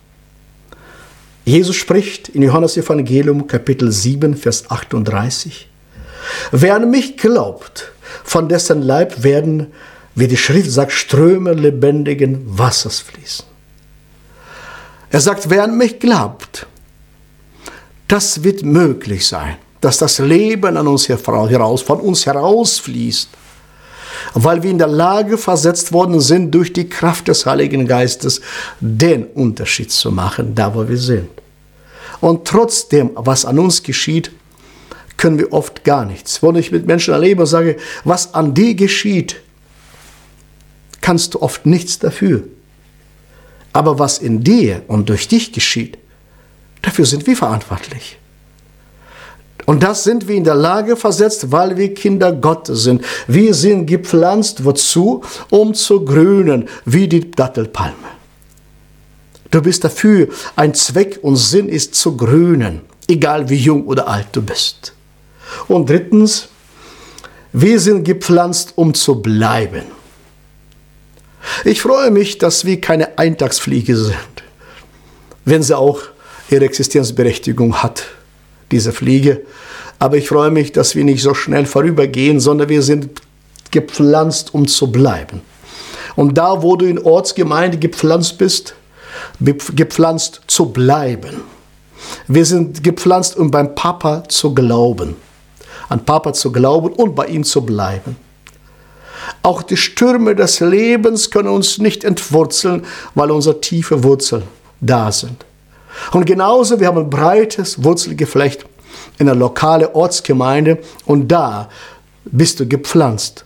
Jesus 1.47 1.77
spricht 1.77 2.29
in 2.31 2.43
Johannes 2.43 2.77
Evangelium 2.77 3.47
Kapitel 3.47 3.93
7, 3.93 4.37
Vers 4.37 4.69
38. 4.69 5.69
Wer 6.51 6.75
an 6.75 6.91
mich 6.91 7.17
glaubt, 7.17 7.93
von 8.25 8.49
dessen 8.49 8.83
Leib 8.83 9.23
werden, 9.23 9.69
wie 10.17 10.27
die 10.27 10.37
Schrift 10.37 10.69
sagt, 10.73 10.91
Ströme 10.91 11.53
lebendigen 11.53 12.43
Wassers 12.59 12.99
fließen. 12.99 13.45
Er 15.11 15.21
sagt, 15.21 15.49
wer 15.49 15.63
an 15.63 15.79
mich 15.79 16.01
glaubt, 16.01 16.67
das 18.09 18.43
wird 18.43 18.65
möglich 18.65 19.25
sein, 19.25 19.57
dass 19.81 19.99
das 19.99 20.19
Leben 20.19 20.77
an 20.77 20.89
uns 20.89 21.09
heraus, 21.09 21.81
von 21.81 22.01
uns 22.01 22.27
herausfließt. 22.27 23.29
Weil 24.35 24.63
wir 24.63 24.71
in 24.71 24.79
der 24.79 24.87
Lage 24.87 25.39
versetzt 25.39 25.93
worden 25.93 26.21
sind, 26.21 26.51
durch 26.51 26.73
die 26.73 26.89
Kraft 26.89 27.29
des 27.29 27.47
Heiligen 27.47 27.87
Geistes 27.87 28.41
den 28.81 29.25
Unterschied 29.25 29.91
zu 29.91 30.11
machen, 30.11 30.55
da 30.55 30.75
wo 30.75 30.89
wir 30.89 30.99
sind. 30.99 31.29
Und 32.21 32.47
trotzdem, 32.47 33.11
was 33.15 33.45
an 33.45 33.59
uns 33.59 33.83
geschieht, 33.83 34.31
können 35.17 35.39
wir 35.39 35.53
oft 35.53 35.85
gar 35.85 36.05
nichts. 36.05 36.43
Wenn 36.43 36.57
ich 36.57 36.73
mit 36.73 36.87
Menschen 36.87 37.15
erlebe 37.15 37.43
und 37.43 37.47
sage, 37.47 37.77
was 38.05 38.35
an 38.35 38.55
dir 38.55 38.75
geschieht, 38.75 39.37
kannst 41.01 41.35
du 41.35 41.43
oft 41.43 41.67
nichts 41.67 41.99
dafür. 41.99 42.45
Aber 43.73 43.99
was 43.99 44.19
in 44.19 44.43
dir 44.43 44.83
und 44.89 45.09
durch 45.09 45.29
dich 45.29 45.53
geschieht, 45.53 45.99
dafür 46.83 47.07
sind 47.07 47.27
wir 47.27 47.37
verantwortlich. 47.37 48.19
Und 49.67 49.83
das 49.83 50.05
sind 50.05 50.29
wir 50.29 50.37
in 50.37 50.45
der 50.45 50.55
Lage 50.55 50.97
versetzt, 50.97 51.51
weil 51.53 51.77
wir 51.77 51.93
Kinder 51.93 52.33
Gottes 52.33 52.85
sind. 52.85 53.03
Wir 53.27 53.53
sind 53.53 53.87
gepflanzt, 53.87 54.65
wozu? 54.65 55.23
Um 55.51 55.75
zu 55.75 56.05
grünen, 56.05 56.69
wie 56.85 57.09
die 57.09 57.31
Dattelpalme. 57.31 57.97
Du 59.51 59.61
bist 59.61 59.85
dafür, 59.85 60.29
ein 60.55 60.75
Zweck 60.75 61.19
und 61.23 61.37
Sinn 61.37 61.69
ist 61.69 61.95
zu 61.95 62.17
grünen, 62.17 62.83
egal 63.09 63.49
wie 63.49 63.57
jung 63.57 63.87
oder 63.87 64.09
alt 64.09 64.29
du 64.33 64.43
bist. 64.43 64.93
Und 65.69 65.89
drittens, 65.91 66.49
wir 67.53 67.81
sind 67.81 68.05
gepflanzt, 68.05 68.73
um 68.77 68.95
zu 68.95 69.21
bleiben. 69.21 69.85
Ich 71.65 71.81
freue 71.81 72.11
mich, 72.11 72.39
dass 72.39 72.65
wir 72.65 72.81
keine 72.81 73.19
Eintagsfliege 73.19 73.97
sind, 73.97 74.43
wenn 75.45 75.63
sie 75.63 75.77
auch 75.77 76.01
ihre 76.51 76.65
Existenzberechtigung 76.65 77.83
hat, 77.83 78.05
diese 78.71 78.93
Fliege. 78.93 79.43
Aber 79.99 80.17
ich 80.17 80.29
freue 80.29 80.51
mich, 80.51 80.73
dass 80.73 80.95
wir 80.95 81.05
nicht 81.05 81.23
so 81.23 81.35
schnell 81.35 81.67
vorübergehen, 81.67 82.41
sondern 82.41 82.69
wir 82.69 82.83
sind 82.83 83.23
gepflanzt, 83.71 84.55
um 84.55 84.67
zu 84.69 84.91
bleiben. 84.93 85.43
Und 86.15 86.39
da, 86.39 86.63
wo 86.63 86.77
du 86.77 86.87
in 86.87 86.99
Ortsgemeinde 86.99 87.79
gepflanzt 87.79 88.39
bist, 88.39 88.75
gepflanzt 89.41 90.43
zu 90.47 90.67
bleiben. 90.67 91.43
Wir 92.29 92.45
sind 92.45 92.83
gepflanzt, 92.83 93.37
um 93.37 93.51
beim 93.51 93.75
Papa 93.75 94.25
zu 94.29 94.55
glauben. 94.55 95.17
An 95.89 96.05
Papa 96.05 96.33
zu 96.33 96.53
glauben 96.53 96.93
und 96.93 97.15
bei 97.15 97.27
ihm 97.27 97.45
zu 97.45 97.63
bleiben. 97.63 98.17
Auch 99.43 99.63
die 99.63 99.77
Stürme 99.77 100.35
des 100.35 100.61
Lebens 100.61 101.31
können 101.31 101.49
uns 101.49 101.79
nicht 101.79 102.05
entwurzeln, 102.05 102.85
weil 103.15 103.31
unsere 103.31 103.61
tiefe 103.61 104.03
Wurzeln 104.03 104.43
da 104.81 105.11
sind. 105.11 105.45
Und 106.13 106.27
genauso, 106.27 106.81
wir 106.81 106.89
haben 106.89 106.99
ein 106.99 107.11
breites 107.11 107.83
Wurzelgeflecht 107.83 108.67
in 109.19 109.27
der 109.27 109.35
lokalen 109.35 109.89
Ortsgemeinde 109.93 110.79
und 111.05 111.29
da 111.29 111.69
bist 112.25 112.61
du 112.61 112.67
gepflanzt 112.67 113.45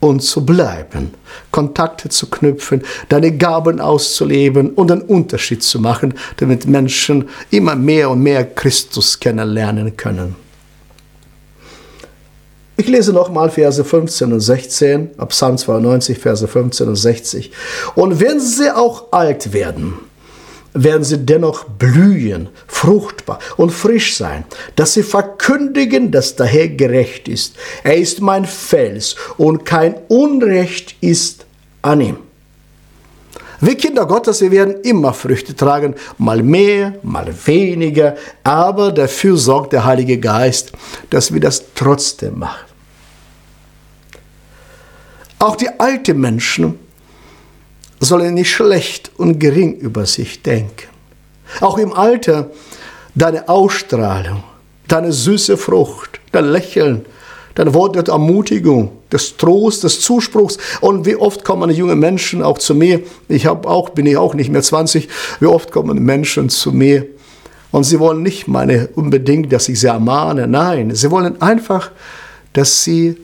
und 0.00 0.20
zu 0.20 0.44
bleiben, 0.44 1.14
Kontakte 1.52 2.08
zu 2.08 2.28
knüpfen, 2.28 2.82
deine 3.08 3.30
Gaben 3.36 3.80
auszuleben 3.80 4.70
und 4.70 4.90
einen 4.90 5.02
Unterschied 5.02 5.62
zu 5.62 5.78
machen, 5.78 6.14
damit 6.38 6.66
Menschen 6.66 7.28
immer 7.50 7.76
mehr 7.76 8.10
und 8.10 8.20
mehr 8.20 8.44
Christus 8.44 9.20
kennenlernen 9.20 9.96
können. 9.96 10.34
Ich 12.76 12.88
lese 12.88 13.12
nochmal 13.12 13.48
Verse 13.48 13.84
15 13.84 14.32
und 14.32 14.40
16, 14.40 15.10
ab 15.18 15.28
Psalm 15.28 15.56
92, 15.56 16.18
Verse 16.18 16.48
15 16.48 16.88
und 16.88 16.96
60. 16.96 17.52
Und 17.94 18.18
wenn 18.18 18.40
sie 18.40 18.74
auch 18.74 19.12
alt 19.12 19.52
werden, 19.52 19.94
werden 20.74 21.04
sie 21.04 21.18
dennoch 21.18 21.64
blühen, 21.64 22.48
fruchtbar 22.66 23.38
und 23.56 23.70
frisch 23.70 24.16
sein, 24.16 24.44
dass 24.76 24.94
sie 24.94 25.02
verkündigen, 25.02 26.10
dass 26.10 26.36
der 26.36 26.46
Herr 26.46 26.68
gerecht 26.68 27.28
ist. 27.28 27.56
Er 27.84 27.96
ist 27.96 28.20
mein 28.20 28.46
Fels 28.46 29.16
und 29.36 29.64
kein 29.64 29.94
Unrecht 30.08 30.96
ist 31.00 31.46
an 31.82 32.00
ihm. 32.00 32.16
Wir 33.60 33.76
Kinder 33.76 34.06
Gottes, 34.06 34.40
wir 34.40 34.50
werden 34.50 34.80
immer 34.82 35.14
Früchte 35.14 35.54
tragen, 35.54 35.94
mal 36.18 36.42
mehr, 36.42 36.94
mal 37.04 37.32
weniger, 37.46 38.16
aber 38.42 38.90
dafür 38.90 39.36
sorgt 39.36 39.72
der 39.72 39.84
Heilige 39.84 40.18
Geist, 40.18 40.72
dass 41.10 41.32
wir 41.32 41.40
das 41.40 41.62
trotzdem 41.76 42.40
machen. 42.40 42.66
Auch 45.38 45.54
die 45.54 45.68
alten 45.78 46.20
Menschen 46.20 46.78
sollen 48.04 48.34
nicht 48.34 48.50
schlecht 48.50 49.10
und 49.16 49.38
gering 49.38 49.74
über 49.74 50.06
sich 50.06 50.42
denken. 50.42 50.88
Auch 51.60 51.78
im 51.78 51.92
Alter 51.92 52.50
deine 53.14 53.48
Ausstrahlung, 53.48 54.42
deine 54.88 55.12
süße 55.12 55.56
Frucht, 55.56 56.20
dein 56.32 56.46
Lächeln, 56.46 57.04
dein 57.54 57.74
Wort 57.74 57.96
der 57.96 58.08
Ermutigung, 58.08 58.92
des 59.12 59.36
Trosts, 59.36 59.82
des 59.82 60.00
Zuspruchs. 60.00 60.56
Und 60.80 61.04
wie 61.04 61.16
oft 61.16 61.44
kommen 61.44 61.70
junge 61.70 61.96
Menschen 61.96 62.42
auch 62.42 62.58
zu 62.58 62.74
mir, 62.74 63.02
ich 63.28 63.46
habe 63.46 63.68
auch, 63.68 63.90
bin 63.90 64.06
ich 64.06 64.16
auch 64.16 64.34
nicht 64.34 64.50
mehr 64.50 64.62
20, 64.62 65.08
wie 65.40 65.46
oft 65.46 65.70
kommen 65.70 66.02
Menschen 66.02 66.48
zu 66.48 66.72
mir 66.72 67.06
und 67.72 67.84
sie 67.84 67.98
wollen 67.98 68.22
nicht 68.22 68.48
meine 68.48 68.88
unbedingt, 68.94 69.52
dass 69.52 69.68
ich 69.68 69.80
sie 69.80 69.88
ermahne, 69.88 70.46
nein, 70.46 70.94
sie 70.94 71.10
wollen 71.10 71.40
einfach, 71.42 71.90
dass 72.52 72.84
sie 72.84 73.16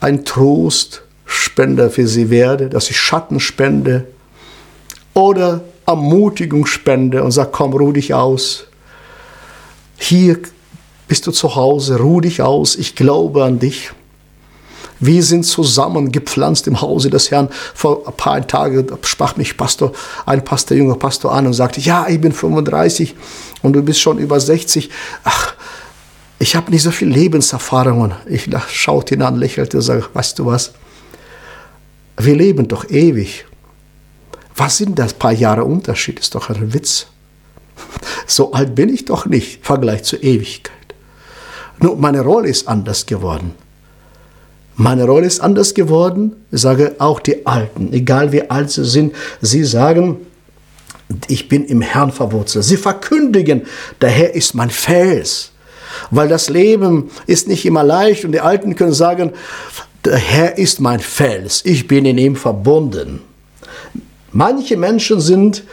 ein 0.00 0.24
Trost, 0.24 1.03
Spender 1.24 1.90
für 1.90 2.06
sie 2.06 2.30
werde, 2.30 2.68
dass 2.68 2.90
ich 2.90 2.98
Schatten 2.98 3.40
spende 3.40 4.06
oder 5.14 5.62
Ermutigung 5.86 6.66
spende 6.66 7.22
und 7.22 7.30
sage, 7.30 7.50
komm, 7.52 7.72
ruh 7.72 7.92
dich 7.92 8.14
aus. 8.14 8.66
Hier 9.96 10.38
bist 11.08 11.26
du 11.26 11.30
zu 11.30 11.54
Hause, 11.54 11.98
ruh 11.98 12.20
dich 12.20 12.42
aus, 12.42 12.76
ich 12.76 12.96
glaube 12.96 13.44
an 13.44 13.58
dich. 13.58 13.92
Wir 15.00 15.22
sind 15.22 15.44
zusammen 15.44 16.12
gepflanzt 16.12 16.66
im 16.66 16.80
Hause 16.80 17.10
des 17.10 17.30
Herrn. 17.30 17.48
Vor 17.74 18.06
ein 18.06 18.16
paar 18.16 18.46
Tagen 18.46 18.86
sprach 19.02 19.36
mich 19.36 19.56
Pastor, 19.56 19.92
ein 20.24 20.42
Pastor, 20.44 20.76
junger 20.76 20.94
Pastor 20.94 21.32
an 21.32 21.46
und 21.46 21.52
sagte, 21.52 21.80
ja, 21.80 22.06
ich 22.08 22.20
bin 22.20 22.32
35 22.32 23.14
und 23.62 23.74
du 23.74 23.82
bist 23.82 24.00
schon 24.00 24.18
über 24.18 24.40
60. 24.40 24.90
Ach, 25.24 25.54
ich 26.38 26.56
habe 26.56 26.70
nicht 26.70 26.82
so 26.82 26.90
viel 26.90 27.08
Lebenserfahrungen. 27.08 28.12
Ich 28.26 28.48
schaute 28.68 29.14
ihn 29.14 29.22
an, 29.22 29.36
lächelte 29.36 29.78
und 29.78 29.82
sagte, 29.82 30.08
weißt 30.14 30.38
du 30.38 30.46
was? 30.46 30.72
Wir 32.24 32.36
leben 32.36 32.68
doch 32.68 32.88
ewig. 32.88 33.44
Was 34.56 34.78
sind 34.78 34.98
das 34.98 35.12
paar 35.12 35.32
Jahre 35.32 35.64
Unterschied? 35.64 36.18
Ist 36.18 36.34
doch 36.34 36.48
ein 36.48 36.72
Witz. 36.72 37.06
So 38.26 38.52
alt 38.52 38.74
bin 38.74 38.88
ich 38.88 39.04
doch 39.04 39.26
nicht 39.26 39.58
im 39.58 39.62
Vergleich 39.62 40.04
zur 40.04 40.22
Ewigkeit. 40.22 40.72
Nur 41.80 41.96
meine 41.96 42.22
Rolle 42.22 42.48
ist 42.48 42.66
anders 42.66 43.04
geworden. 43.04 43.52
Meine 44.76 45.04
Rolle 45.04 45.26
ist 45.26 45.40
anders 45.40 45.74
geworden. 45.74 46.34
Ich 46.50 46.62
sage 46.62 46.96
auch 46.98 47.20
die 47.20 47.46
Alten, 47.46 47.92
egal 47.92 48.32
wie 48.32 48.48
alt 48.48 48.70
sie 48.70 48.84
sind, 48.84 49.14
sie 49.42 49.64
sagen, 49.64 50.18
ich 51.28 51.48
bin 51.48 51.66
im 51.66 51.82
Herrn 51.82 52.10
verwurzelt. 52.10 52.64
Sie 52.64 52.78
verkündigen, 52.78 53.66
der 54.00 54.08
Herr 54.08 54.34
ist 54.34 54.54
mein 54.54 54.70
Fels. 54.70 55.50
Weil 56.10 56.28
das 56.28 56.48
Leben 56.48 57.10
ist 57.26 57.48
nicht 57.48 57.66
immer 57.66 57.84
leicht 57.84 58.24
und 58.24 58.32
die 58.32 58.40
Alten 58.40 58.74
können 58.74 58.94
sagen, 58.94 59.32
der 60.04 60.16
Herr 60.16 60.58
ist 60.58 60.80
mein 60.80 61.00
Fels, 61.00 61.64
ich 61.64 61.86
bin 61.86 62.04
in 62.04 62.18
ihm 62.18 62.36
verbunden. 62.36 63.20
Manche 64.32 64.76
Menschen 64.76 65.20
sind 65.20 65.64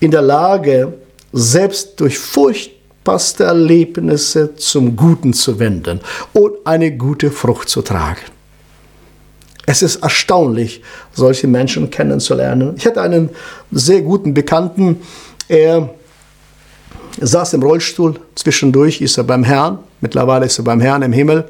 in 0.00 0.10
der 0.10 0.22
Lage, 0.22 0.94
selbst 1.32 2.00
durch 2.00 2.18
furchtbarste 2.18 3.44
Erlebnisse 3.44 4.56
zum 4.56 4.96
Guten 4.96 5.32
zu 5.32 5.58
wenden 5.58 6.00
und 6.32 6.54
eine 6.64 6.96
gute 6.96 7.30
Frucht 7.30 7.68
zu 7.68 7.82
tragen. 7.82 8.22
Es 9.66 9.82
ist 9.82 9.96
erstaunlich, 9.96 10.82
solche 11.12 11.48
Menschen 11.48 11.90
kennenzulernen. 11.90 12.74
Ich 12.76 12.86
hatte 12.86 13.02
einen 13.02 13.30
sehr 13.72 14.00
guten 14.02 14.32
Bekannten, 14.32 15.02
er 15.48 15.90
saß 17.20 17.54
im 17.54 17.62
Rollstuhl, 17.62 18.20
zwischendurch 18.34 19.00
ist 19.00 19.18
er 19.18 19.24
beim 19.24 19.44
Herrn, 19.44 19.78
mittlerweile 20.00 20.46
ist 20.46 20.58
er 20.58 20.64
beim 20.64 20.80
Herrn 20.80 21.02
im 21.02 21.12
Himmel. 21.12 21.44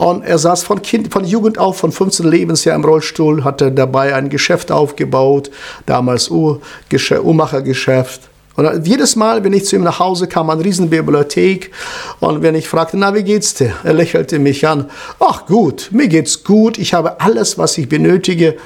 Und 0.00 0.22
er 0.22 0.38
saß 0.38 0.62
von, 0.62 0.80
kind, 0.80 1.12
von 1.12 1.26
Jugend 1.26 1.58
auf, 1.58 1.76
von 1.76 1.92
15 1.92 2.26
Lebensjahr 2.26 2.74
im 2.74 2.86
Rollstuhl, 2.86 3.44
hatte 3.44 3.70
dabei 3.70 4.14
ein 4.14 4.30
Geschäft 4.30 4.72
aufgebaut, 4.72 5.50
damals 5.84 6.30
Uhrmachergeschäft. 6.30 8.22
Und 8.56 8.86
jedes 8.86 9.14
Mal, 9.14 9.44
wenn 9.44 9.52
ich 9.52 9.66
zu 9.66 9.76
ihm 9.76 9.82
nach 9.82 9.98
Hause 9.98 10.26
kam, 10.26 10.48
eine 10.48 10.64
Riesenbibliothek, 10.64 11.70
und 12.18 12.40
wenn 12.40 12.54
ich 12.54 12.66
fragte, 12.66 12.96
na, 12.96 13.14
wie 13.14 13.24
geht's 13.24 13.52
dir? 13.52 13.74
Er 13.84 13.92
lächelte 13.92 14.38
mich 14.38 14.66
an. 14.66 14.88
Ach 15.18 15.44
gut, 15.44 15.90
mir 15.92 16.08
geht's 16.08 16.44
gut, 16.44 16.78
ich 16.78 16.94
habe 16.94 17.20
alles, 17.20 17.58
was 17.58 17.76
ich 17.76 17.86
benötige, 17.86 18.56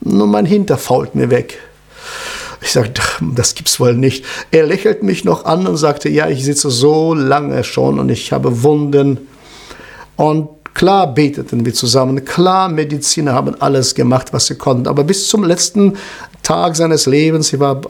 nur 0.00 0.28
mein 0.28 0.46
Hinter 0.46 0.78
fault 0.78 1.16
mir 1.16 1.28
weg. 1.28 1.58
Ich 2.62 2.70
sagte, 2.70 3.02
das 3.34 3.56
gibt's 3.56 3.80
wohl 3.80 3.94
nicht. 3.94 4.24
Er 4.52 4.64
lächelt 4.64 5.02
mich 5.02 5.24
noch 5.24 5.44
an 5.44 5.66
und 5.66 5.76
sagte, 5.76 6.08
ja, 6.08 6.28
ich 6.28 6.44
sitze 6.44 6.70
so 6.70 7.14
lange 7.14 7.64
schon 7.64 7.98
und 7.98 8.10
ich 8.10 8.30
habe 8.30 8.62
Wunden. 8.62 9.26
Und 10.14 10.50
Klar 10.74 11.14
beteten 11.14 11.64
wir 11.64 11.72
zusammen, 11.72 12.24
klar 12.24 12.68
Mediziner 12.68 13.32
haben 13.32 13.60
alles 13.60 13.94
gemacht, 13.94 14.32
was 14.32 14.46
sie 14.46 14.56
konnten, 14.56 14.88
aber 14.88 15.04
bis 15.04 15.28
zum 15.28 15.44
letzten 15.44 15.96
Tag 16.42 16.74
seines 16.74 17.06
Lebens, 17.06 17.52
ich 17.52 17.60
war 17.60 17.80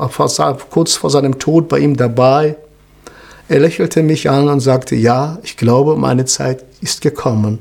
kurz 0.70 0.94
vor 0.94 1.08
seinem 1.08 1.38
Tod 1.38 1.68
bei 1.68 1.78
ihm 1.78 1.96
dabei, 1.96 2.56
er 3.48 3.60
lächelte 3.60 4.02
mich 4.02 4.30
an 4.30 4.48
und 4.48 4.60
sagte, 4.60 4.96
ja, 4.96 5.38
ich 5.42 5.56
glaube, 5.56 5.96
meine 5.96 6.24
Zeit 6.24 6.64
ist 6.80 7.00
gekommen. 7.02 7.58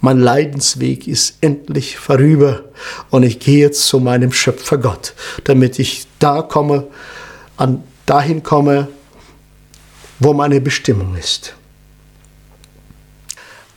Mein 0.00 0.18
Leidensweg 0.18 1.06
ist 1.06 1.38
endlich 1.40 1.98
vorüber 1.98 2.62
und 3.10 3.22
ich 3.22 3.38
gehe 3.38 3.70
zu 3.70 4.00
meinem 4.00 4.32
Schöpfer 4.32 4.78
Gott, 4.78 5.14
damit 5.44 5.78
ich 5.78 6.06
da 6.18 6.42
komme, 6.42 6.86
an 7.56 7.82
dahin 8.06 8.42
komme, 8.42 8.88
wo 10.18 10.32
meine 10.32 10.60
Bestimmung 10.60 11.16
ist. 11.16 11.54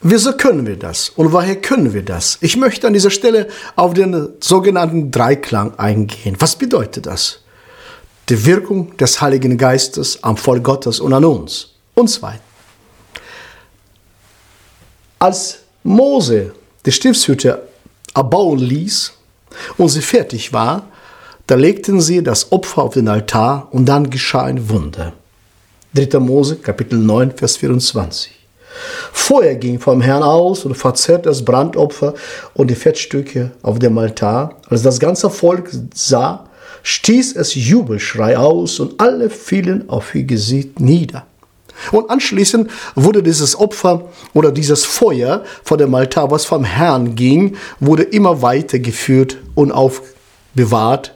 Wieso 0.06 0.34
können 0.34 0.68
wir 0.68 0.78
das 0.78 1.08
und 1.10 1.32
woher 1.32 1.56
können 1.56 1.94
wir 1.94 2.04
das? 2.04 2.38
Ich 2.42 2.58
möchte 2.58 2.86
an 2.88 2.94
dieser 2.94 3.10
Stelle 3.10 3.48
auf 3.78 3.94
den 3.94 4.34
sogenannten 4.42 5.12
Dreiklang 5.12 5.80
eingehen. 5.80 6.36
Was 6.40 6.58
bedeutet 6.58 7.06
das? 7.06 7.40
Die 8.28 8.46
Wirkung 8.46 8.98
des 8.98 9.22
Heiligen 9.22 9.58
Geistes 9.58 10.22
am 10.22 10.36
Volk 10.36 10.66
Gottes 10.66 11.00
und 11.00 11.14
an 11.14 11.24
uns. 11.24 11.70
Und 11.94 12.10
zweitens, 12.10 12.42
als 15.20 15.60
Mose 15.84 16.54
die 16.86 16.92
Stiftshütte 16.92 17.66
erbauen 18.14 18.60
ließ 18.60 19.14
und 19.78 19.88
sie 19.88 20.02
fertig 20.02 20.52
war, 20.52 20.88
da 21.48 21.56
legten 21.56 22.02
sie 22.02 22.22
das 22.22 22.52
Opfer 22.52 22.84
auf 22.84 22.94
den 22.96 23.08
Altar 23.08 23.70
und 23.72 23.86
dann 23.86 24.10
geschah 24.10 24.44
ein 24.44 24.68
Wunder. 24.70 25.14
3. 25.94 26.20
Mose, 26.20 26.58
Kapitel 26.58 27.00
9, 27.00 27.38
Vers 27.38 27.56
24. 27.56 28.43
Feuer 29.12 29.56
ging 29.56 29.80
vom 29.80 30.02
Herrn 30.02 30.24
aus 30.24 30.66
und 30.66 30.76
verzerrte 30.76 31.30
das 31.30 31.46
Brandopfer 31.46 32.14
und 32.54 32.70
die 32.70 32.76
Fettstücke 32.76 33.52
auf 33.62 33.80
dem 33.80 33.98
Altar. 33.98 34.58
Als 34.70 34.82
das 34.82 35.00
ganze 35.00 35.30
Volk 35.30 35.70
sah, 35.94 36.50
stieß 36.84 37.36
es 37.36 37.56
Jubelschrei 37.56 38.38
aus 38.38 38.80
und 38.80 39.00
alle 39.00 39.30
fielen 39.30 39.90
auf 39.90 40.14
ihr 40.16 40.24
Gesicht 40.24 40.80
nieder. 40.80 41.26
Und 41.92 42.10
anschließend 42.10 42.70
wurde 42.96 43.24
dieses 43.24 43.58
Opfer 43.58 44.04
oder 44.34 44.52
dieses 44.52 44.86
Feuer 44.86 45.44
vor 45.64 45.78
dem 45.78 45.94
Altar, 45.96 46.32
was 46.32 46.46
vom 46.46 46.64
Herrn 46.64 47.16
ging, 47.16 47.58
wurde 47.80 48.04
immer 48.04 48.42
weiter 48.42 48.80
geführt 48.80 49.38
und 49.56 49.72
aufbewahrt. 49.72 51.16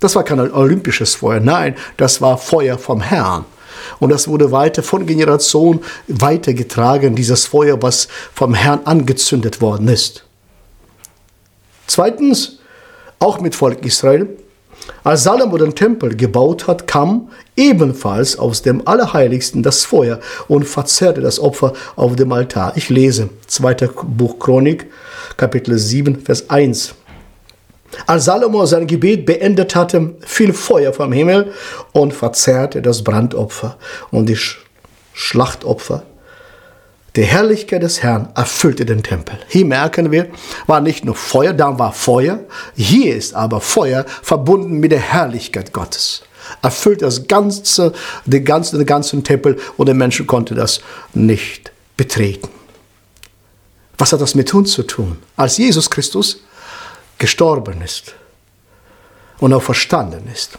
Das 0.00 0.16
war 0.16 0.24
kein 0.24 0.40
olympisches 0.40 1.14
Feuer, 1.14 1.40
nein, 1.40 1.76
das 1.96 2.20
war 2.20 2.38
Feuer 2.38 2.78
vom 2.78 3.00
Herrn. 3.00 3.44
Und 4.02 4.08
das 4.08 4.26
wurde 4.26 4.50
weiter 4.50 4.82
von 4.82 5.06
Generation 5.06 5.78
weitergetragen, 6.08 7.14
dieses 7.14 7.46
Feuer, 7.46 7.80
was 7.82 8.08
vom 8.34 8.52
Herrn 8.52 8.80
angezündet 8.84 9.60
worden 9.60 9.86
ist. 9.86 10.24
Zweitens, 11.86 12.58
auch 13.20 13.40
mit 13.40 13.54
Volk 13.54 13.86
Israel, 13.86 14.28
als 15.04 15.22
Salomo 15.22 15.56
den 15.56 15.76
Tempel 15.76 16.16
gebaut 16.16 16.66
hat, 16.66 16.88
kam 16.88 17.28
ebenfalls 17.54 18.36
aus 18.36 18.62
dem 18.62 18.84
Allerheiligsten 18.88 19.62
das 19.62 19.84
Feuer 19.84 20.18
und 20.48 20.64
verzerrte 20.64 21.20
das 21.20 21.38
Opfer 21.38 21.72
auf 21.94 22.16
dem 22.16 22.32
Altar. 22.32 22.72
Ich 22.74 22.88
lese 22.88 23.28
2. 23.46 23.88
Buch 24.04 24.40
Chronik, 24.40 24.90
Kapitel 25.36 25.78
7, 25.78 26.22
Vers 26.22 26.50
1. 26.50 26.96
Als 28.06 28.24
Salomo 28.24 28.64
sein 28.66 28.86
Gebet 28.86 29.26
beendet 29.26 29.74
hatte, 29.74 30.14
fiel 30.20 30.52
Feuer 30.52 30.92
vom 30.92 31.12
Himmel 31.12 31.52
und 31.92 32.12
verzerrte 32.12 32.82
das 32.82 33.04
Brandopfer 33.04 33.76
und 34.10 34.26
die 34.26 34.38
Schlachtopfer. 35.12 36.04
Die 37.14 37.24
Herrlichkeit 37.24 37.82
des 37.82 38.02
Herrn 38.02 38.30
erfüllte 38.34 38.86
den 38.86 39.02
Tempel. 39.02 39.38
Hier 39.48 39.66
merken 39.66 40.10
wir, 40.10 40.28
war 40.66 40.80
nicht 40.80 41.04
nur 41.04 41.14
Feuer, 41.14 41.52
da 41.52 41.78
war 41.78 41.92
Feuer. 41.92 42.40
Hier 42.74 43.14
ist 43.14 43.34
aber 43.34 43.60
Feuer 43.60 44.06
verbunden 44.22 44.80
mit 44.80 44.92
der 44.92 45.00
Herrlichkeit 45.00 45.74
Gottes. 45.74 46.22
Erfüllt 46.62 47.02
das 47.02 47.28
ganze, 47.28 47.92
den 48.24 48.44
ganzen, 48.44 48.78
den 48.78 48.86
ganzen 48.86 49.22
Tempel 49.24 49.58
und 49.76 49.86
der 49.86 49.94
Menschen 49.94 50.26
konnte 50.26 50.54
das 50.54 50.80
nicht 51.12 51.70
betreten. 51.98 52.48
Was 53.98 54.12
hat 54.14 54.22
das 54.22 54.34
mit 54.34 54.52
uns 54.54 54.72
zu 54.72 54.82
tun? 54.82 55.18
Als 55.36 55.58
Jesus 55.58 55.90
Christus 55.90 56.40
gestorben 57.22 57.80
ist 57.82 58.16
und 59.38 59.52
auch 59.52 59.62
verstanden 59.62 60.24
ist 60.32 60.58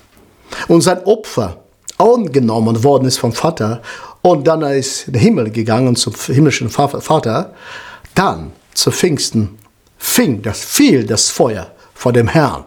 und 0.70 0.80
sein 0.80 1.04
Opfer 1.04 1.58
angenommen 1.98 2.82
worden 2.86 3.06
ist 3.06 3.18
vom 3.18 3.34
Vater 3.34 3.82
und 4.22 4.48
dann 4.48 4.62
ist 4.62 5.08
in 5.08 5.14
den 5.14 5.22
Himmel 5.22 5.52
gegangen 5.52 5.98
zum 5.98 6.14
himmlischen 6.16 6.70
Vater, 6.70 7.54
dann 8.16 8.54
zu 8.74 8.92
Pfingsten 8.92 9.58
fing 9.98 10.42
das, 10.42 10.64
fiel 10.64 11.06
das 11.06 11.30
Feuer 11.30 11.70
vor 11.94 12.14
dem 12.14 12.30
Herrn 12.30 12.64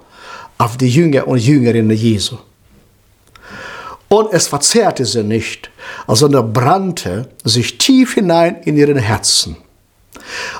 auf 0.59 0.77
die 0.77 0.91
Jünger 0.91 1.27
und 1.27 1.39
Jüngerinnen 1.39 1.97
Jesu. 1.97 2.37
Und 4.09 4.31
es 4.33 4.47
verzehrte 4.47 5.07
sie 5.07 5.25
nicht, 5.25 5.71
sondern 6.07 6.53
brannte 6.53 7.31
sich 7.45 7.79
tief 7.79 8.15
hinein 8.15 8.61
in 8.65 8.77
ihren 8.77 8.99
Herzen. 8.99 9.57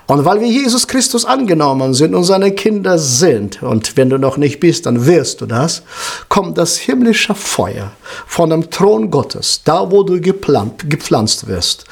Und 0.07 0.25
weil 0.25 0.41
wir 0.41 0.49
Jesus 0.49 0.87
Christus 0.87 1.25
angenommen 1.25 1.95
sind 1.95 2.15
und 2.15 2.25
seine 2.25 2.53
Kinder 2.53 2.99
sind, 2.99 3.63
und 3.63 3.97
wenn 3.97 4.11
du 4.11 4.19
noch 4.19 4.37
nicht 4.37 4.61
bist, 4.61 4.87
dann 4.87 5.07
wirst 5.07 5.41
du 5.41 5.47
das, 5.47 5.83
kommt 6.29 6.59
das 6.59 6.77
himmlische 6.77 7.35
Feuer 7.35 7.93
von 8.27 8.51
dem 8.51 8.71
Thron 8.71 9.11
Gottes, 9.11 9.63
da 9.65 9.91
wo 9.91 10.03
du 10.03 10.21
geplant, 10.21 10.89
gepflanzt 10.89 11.49
wirst, 11.49 11.85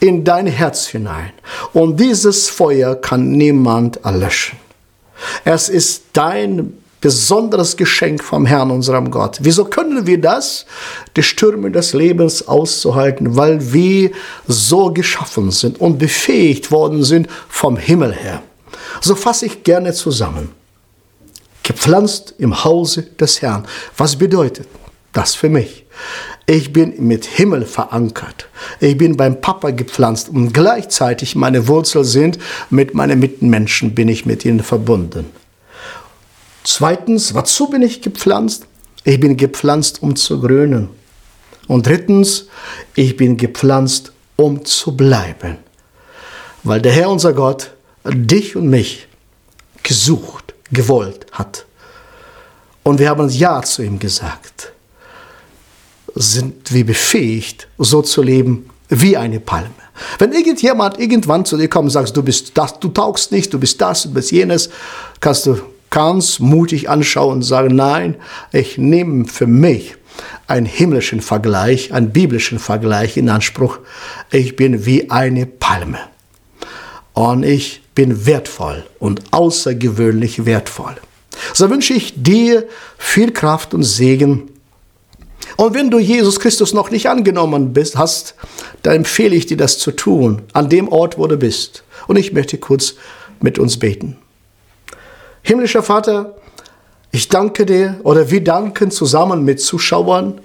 in 0.00 0.24
dein 0.24 0.46
Herz 0.46 0.86
hinein. 0.86 1.32
Und 1.72 1.98
dieses 1.98 2.48
Feuer 2.48 2.94
kann 2.94 3.32
niemand 3.32 4.04
erlöschen. 4.04 4.58
Es 5.44 5.68
ist 5.68 6.04
dein 6.12 6.72
besonderes 7.00 7.76
Geschenk 7.76 8.22
vom 8.22 8.46
Herrn, 8.46 8.70
unserem 8.70 9.10
Gott. 9.10 9.38
Wieso 9.40 9.64
können 9.64 10.06
wir 10.06 10.20
das, 10.20 10.66
die 11.16 11.22
Stürme 11.22 11.70
des 11.70 11.94
Lebens 11.94 12.46
auszuhalten? 12.46 13.36
Weil 13.36 13.72
wir 13.72 14.10
so 14.46 14.92
geschaffen 14.92 15.50
sind 15.50 15.80
und 15.80 15.98
befähigt 15.98 16.70
worden 16.70 17.02
sind 17.02 17.28
vom 17.48 17.76
Himmel 17.76 18.12
her. 18.12 18.42
So 19.00 19.14
fasse 19.14 19.46
ich 19.46 19.62
gerne 19.62 19.92
zusammen. 19.92 20.50
Gepflanzt 21.62 22.34
im 22.38 22.64
Hause 22.64 23.02
des 23.02 23.42
Herrn. 23.42 23.66
Was 23.96 24.16
bedeutet 24.16 24.66
das 25.12 25.34
für 25.34 25.48
mich? 25.48 25.86
Ich 26.46 26.72
bin 26.72 27.06
mit 27.06 27.26
Himmel 27.26 27.64
verankert. 27.64 28.48
Ich 28.80 28.98
bin 28.98 29.16
beim 29.16 29.40
Papa 29.40 29.70
gepflanzt 29.70 30.30
und 30.30 30.52
gleichzeitig 30.52 31.36
meine 31.36 31.68
Wurzeln 31.68 32.04
sind 32.04 32.38
mit 32.70 32.94
meinen 32.94 33.20
Mitmenschen 33.20 33.94
bin 33.94 34.08
ich 34.08 34.26
mit 34.26 34.44
ihnen 34.44 34.60
verbunden. 34.60 35.26
Zweitens, 36.72 37.34
wozu 37.34 37.68
bin 37.68 37.82
ich 37.82 38.00
gepflanzt? 38.00 38.64
Ich 39.02 39.18
bin 39.18 39.36
gepflanzt, 39.36 40.04
um 40.04 40.14
zu 40.14 40.40
grünen. 40.40 40.88
Und 41.66 41.84
drittens, 41.84 42.46
ich 42.94 43.16
bin 43.16 43.36
gepflanzt, 43.36 44.12
um 44.36 44.64
zu 44.64 44.96
bleiben. 44.96 45.58
Weil 46.62 46.80
der 46.80 46.92
Herr 46.92 47.10
unser 47.10 47.32
Gott 47.32 47.72
dich 48.04 48.54
und 48.54 48.68
mich 48.68 49.08
gesucht, 49.82 50.54
gewollt 50.70 51.26
hat. 51.32 51.66
Und 52.84 53.00
wir 53.00 53.08
haben 53.08 53.28
Ja 53.30 53.60
zu 53.62 53.82
ihm 53.82 53.98
gesagt. 53.98 54.72
Sind 56.14 56.72
wir 56.72 56.86
befähigt, 56.86 57.66
so 57.78 58.00
zu 58.00 58.22
leben 58.22 58.70
wie 58.88 59.16
eine 59.16 59.40
Palme. 59.40 59.70
Wenn 60.20 60.32
irgendjemand 60.32 61.00
irgendwann 61.00 61.44
zu 61.44 61.56
dir 61.56 61.68
kommt 61.68 61.86
und 61.86 61.90
sagt, 61.90 62.16
du 62.16 62.22
bist 62.22 62.56
das, 62.56 62.78
du 62.78 62.90
taugst 62.90 63.32
nicht, 63.32 63.52
du 63.52 63.58
bist 63.58 63.80
das, 63.80 64.04
du 64.04 64.12
bist 64.12 64.30
jenes, 64.30 64.70
kannst 65.18 65.46
du 65.46 65.60
ganz 65.90 66.38
mutig 66.38 66.88
anschauen 66.88 67.36
und 67.36 67.42
sagen, 67.42 67.74
nein, 67.74 68.16
ich 68.52 68.78
nehme 68.78 69.26
für 69.26 69.46
mich 69.46 69.96
einen 70.46 70.66
himmlischen 70.66 71.20
Vergleich, 71.20 71.92
einen 71.92 72.10
biblischen 72.10 72.58
Vergleich 72.58 73.16
in 73.16 73.28
Anspruch. 73.28 73.78
Ich 74.30 74.56
bin 74.56 74.86
wie 74.86 75.10
eine 75.10 75.46
Palme. 75.46 75.98
Und 77.12 77.42
ich 77.42 77.82
bin 77.94 78.26
wertvoll 78.26 78.86
und 78.98 79.22
außergewöhnlich 79.32 80.46
wertvoll. 80.46 80.96
So 81.54 81.70
wünsche 81.70 81.94
ich 81.94 82.22
dir 82.22 82.66
viel 82.98 83.32
Kraft 83.32 83.74
und 83.74 83.82
Segen. 83.82 84.50
Und 85.56 85.74
wenn 85.74 85.90
du 85.90 85.98
Jesus 85.98 86.38
Christus 86.40 86.72
noch 86.72 86.90
nicht 86.90 87.08
angenommen 87.08 87.72
bist, 87.72 87.96
hast, 87.96 88.34
dann 88.82 88.96
empfehle 88.96 89.34
ich 89.34 89.46
dir 89.46 89.56
das 89.56 89.78
zu 89.78 89.90
tun, 89.90 90.42
an 90.52 90.68
dem 90.68 90.88
Ort, 90.88 91.18
wo 91.18 91.26
du 91.26 91.36
bist. 91.36 91.82
Und 92.06 92.16
ich 92.16 92.32
möchte 92.32 92.58
kurz 92.58 92.94
mit 93.40 93.58
uns 93.58 93.78
beten. 93.78 94.16
Himmlischer 95.42 95.82
Vater, 95.82 96.36
ich 97.12 97.28
danke 97.28 97.66
dir 97.66 98.00
oder 98.04 98.30
wir 98.30 98.44
danken 98.44 98.90
zusammen 98.90 99.44
mit 99.44 99.60
Zuschauern 99.60 100.40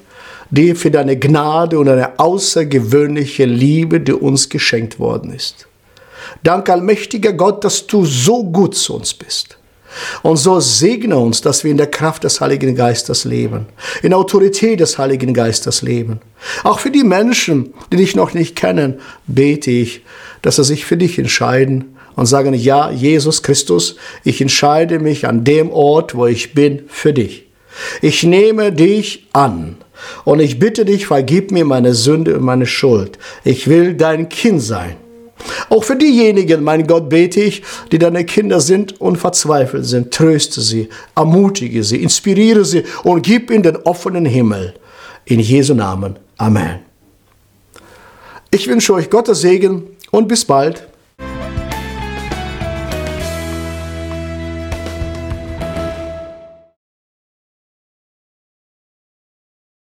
dir 0.49 0.75
für 0.75 0.91
deine 0.91 1.17
Gnade 1.17 1.77
und 1.77 1.87
deine 1.87 2.19
außergewöhnliche 2.19 3.45
Liebe, 3.45 3.99
die 3.99 4.13
uns 4.13 4.49
geschenkt 4.49 4.99
worden 4.99 5.33
ist. 5.33 5.67
Danke, 6.43 6.73
allmächtiger 6.73 7.33
Gott, 7.33 7.63
dass 7.63 7.87
du 7.87 8.05
so 8.05 8.43
gut 8.43 8.75
zu 8.75 8.95
uns 8.95 9.13
bist. 9.13 9.57
Und 10.23 10.37
so 10.37 10.59
segne 10.59 11.17
uns, 11.17 11.41
dass 11.41 11.63
wir 11.63 11.71
in 11.71 11.77
der 11.77 11.89
Kraft 11.89 12.25
des 12.25 12.41
Heiligen 12.41 12.75
Geistes 12.75 13.23
leben, 13.23 13.67
in 14.01 14.09
der 14.09 14.19
Autorität 14.19 14.79
des 14.81 14.97
Heiligen 14.97 15.33
Geistes 15.33 15.81
leben. 15.81 16.19
Auch 16.63 16.79
für 16.79 16.91
die 16.91 17.03
Menschen, 17.03 17.73
die 17.91 17.97
dich 17.97 18.15
noch 18.15 18.33
nicht 18.33 18.55
kennen, 18.55 18.99
bete 19.25 19.71
ich, 19.71 20.03
dass 20.41 20.57
sie 20.57 20.65
sich 20.65 20.85
für 20.85 20.97
dich 20.97 21.17
entscheiden 21.17 21.94
und 22.15 22.25
sagen, 22.25 22.53
ja, 22.53 22.91
Jesus 22.91 23.43
Christus, 23.43 23.95
ich 24.23 24.41
entscheide 24.41 24.99
mich 24.99 25.27
an 25.27 25.43
dem 25.43 25.71
Ort, 25.71 26.15
wo 26.15 26.25
ich 26.25 26.53
bin, 26.53 26.83
für 26.87 27.13
dich. 27.13 27.45
Ich 28.01 28.23
nehme 28.23 28.71
dich 28.71 29.27
an 29.33 29.77
und 30.23 30.39
ich 30.39 30.59
bitte 30.59 30.85
dich, 30.85 31.07
vergib 31.07 31.51
mir 31.51 31.65
meine 31.65 31.93
Sünde 31.93 32.35
und 32.35 32.43
meine 32.43 32.65
Schuld. 32.65 33.17
Ich 33.43 33.67
will 33.67 33.95
dein 33.95 34.29
Kind 34.29 34.61
sein. 34.61 34.95
Auch 35.69 35.83
für 35.83 35.95
diejenigen, 35.95 36.63
mein 36.63 36.87
Gott, 36.87 37.09
bete 37.09 37.41
ich, 37.41 37.61
die 37.91 37.99
deine 37.99 38.25
Kinder 38.25 38.61
sind 38.61 38.99
und 39.01 39.17
verzweifelt 39.17 39.85
sind. 39.85 40.13
Tröste 40.13 40.61
sie, 40.61 40.89
ermutige 41.15 41.83
sie, 41.83 42.01
inspiriere 42.01 42.65
sie 42.65 42.83
und 43.03 43.21
gib 43.23 43.51
ihnen 43.51 43.63
den 43.63 43.77
offenen 43.77 44.25
Himmel. 44.25 44.73
In 45.25 45.39
Jesu 45.39 45.73
Namen. 45.73 46.17
Amen. 46.37 46.79
Ich 48.51 48.67
wünsche 48.67 48.93
euch 48.93 49.09
Gottes 49.09 49.41
Segen 49.41 49.83
und 50.11 50.27
bis 50.27 50.45
bald. 50.45 50.87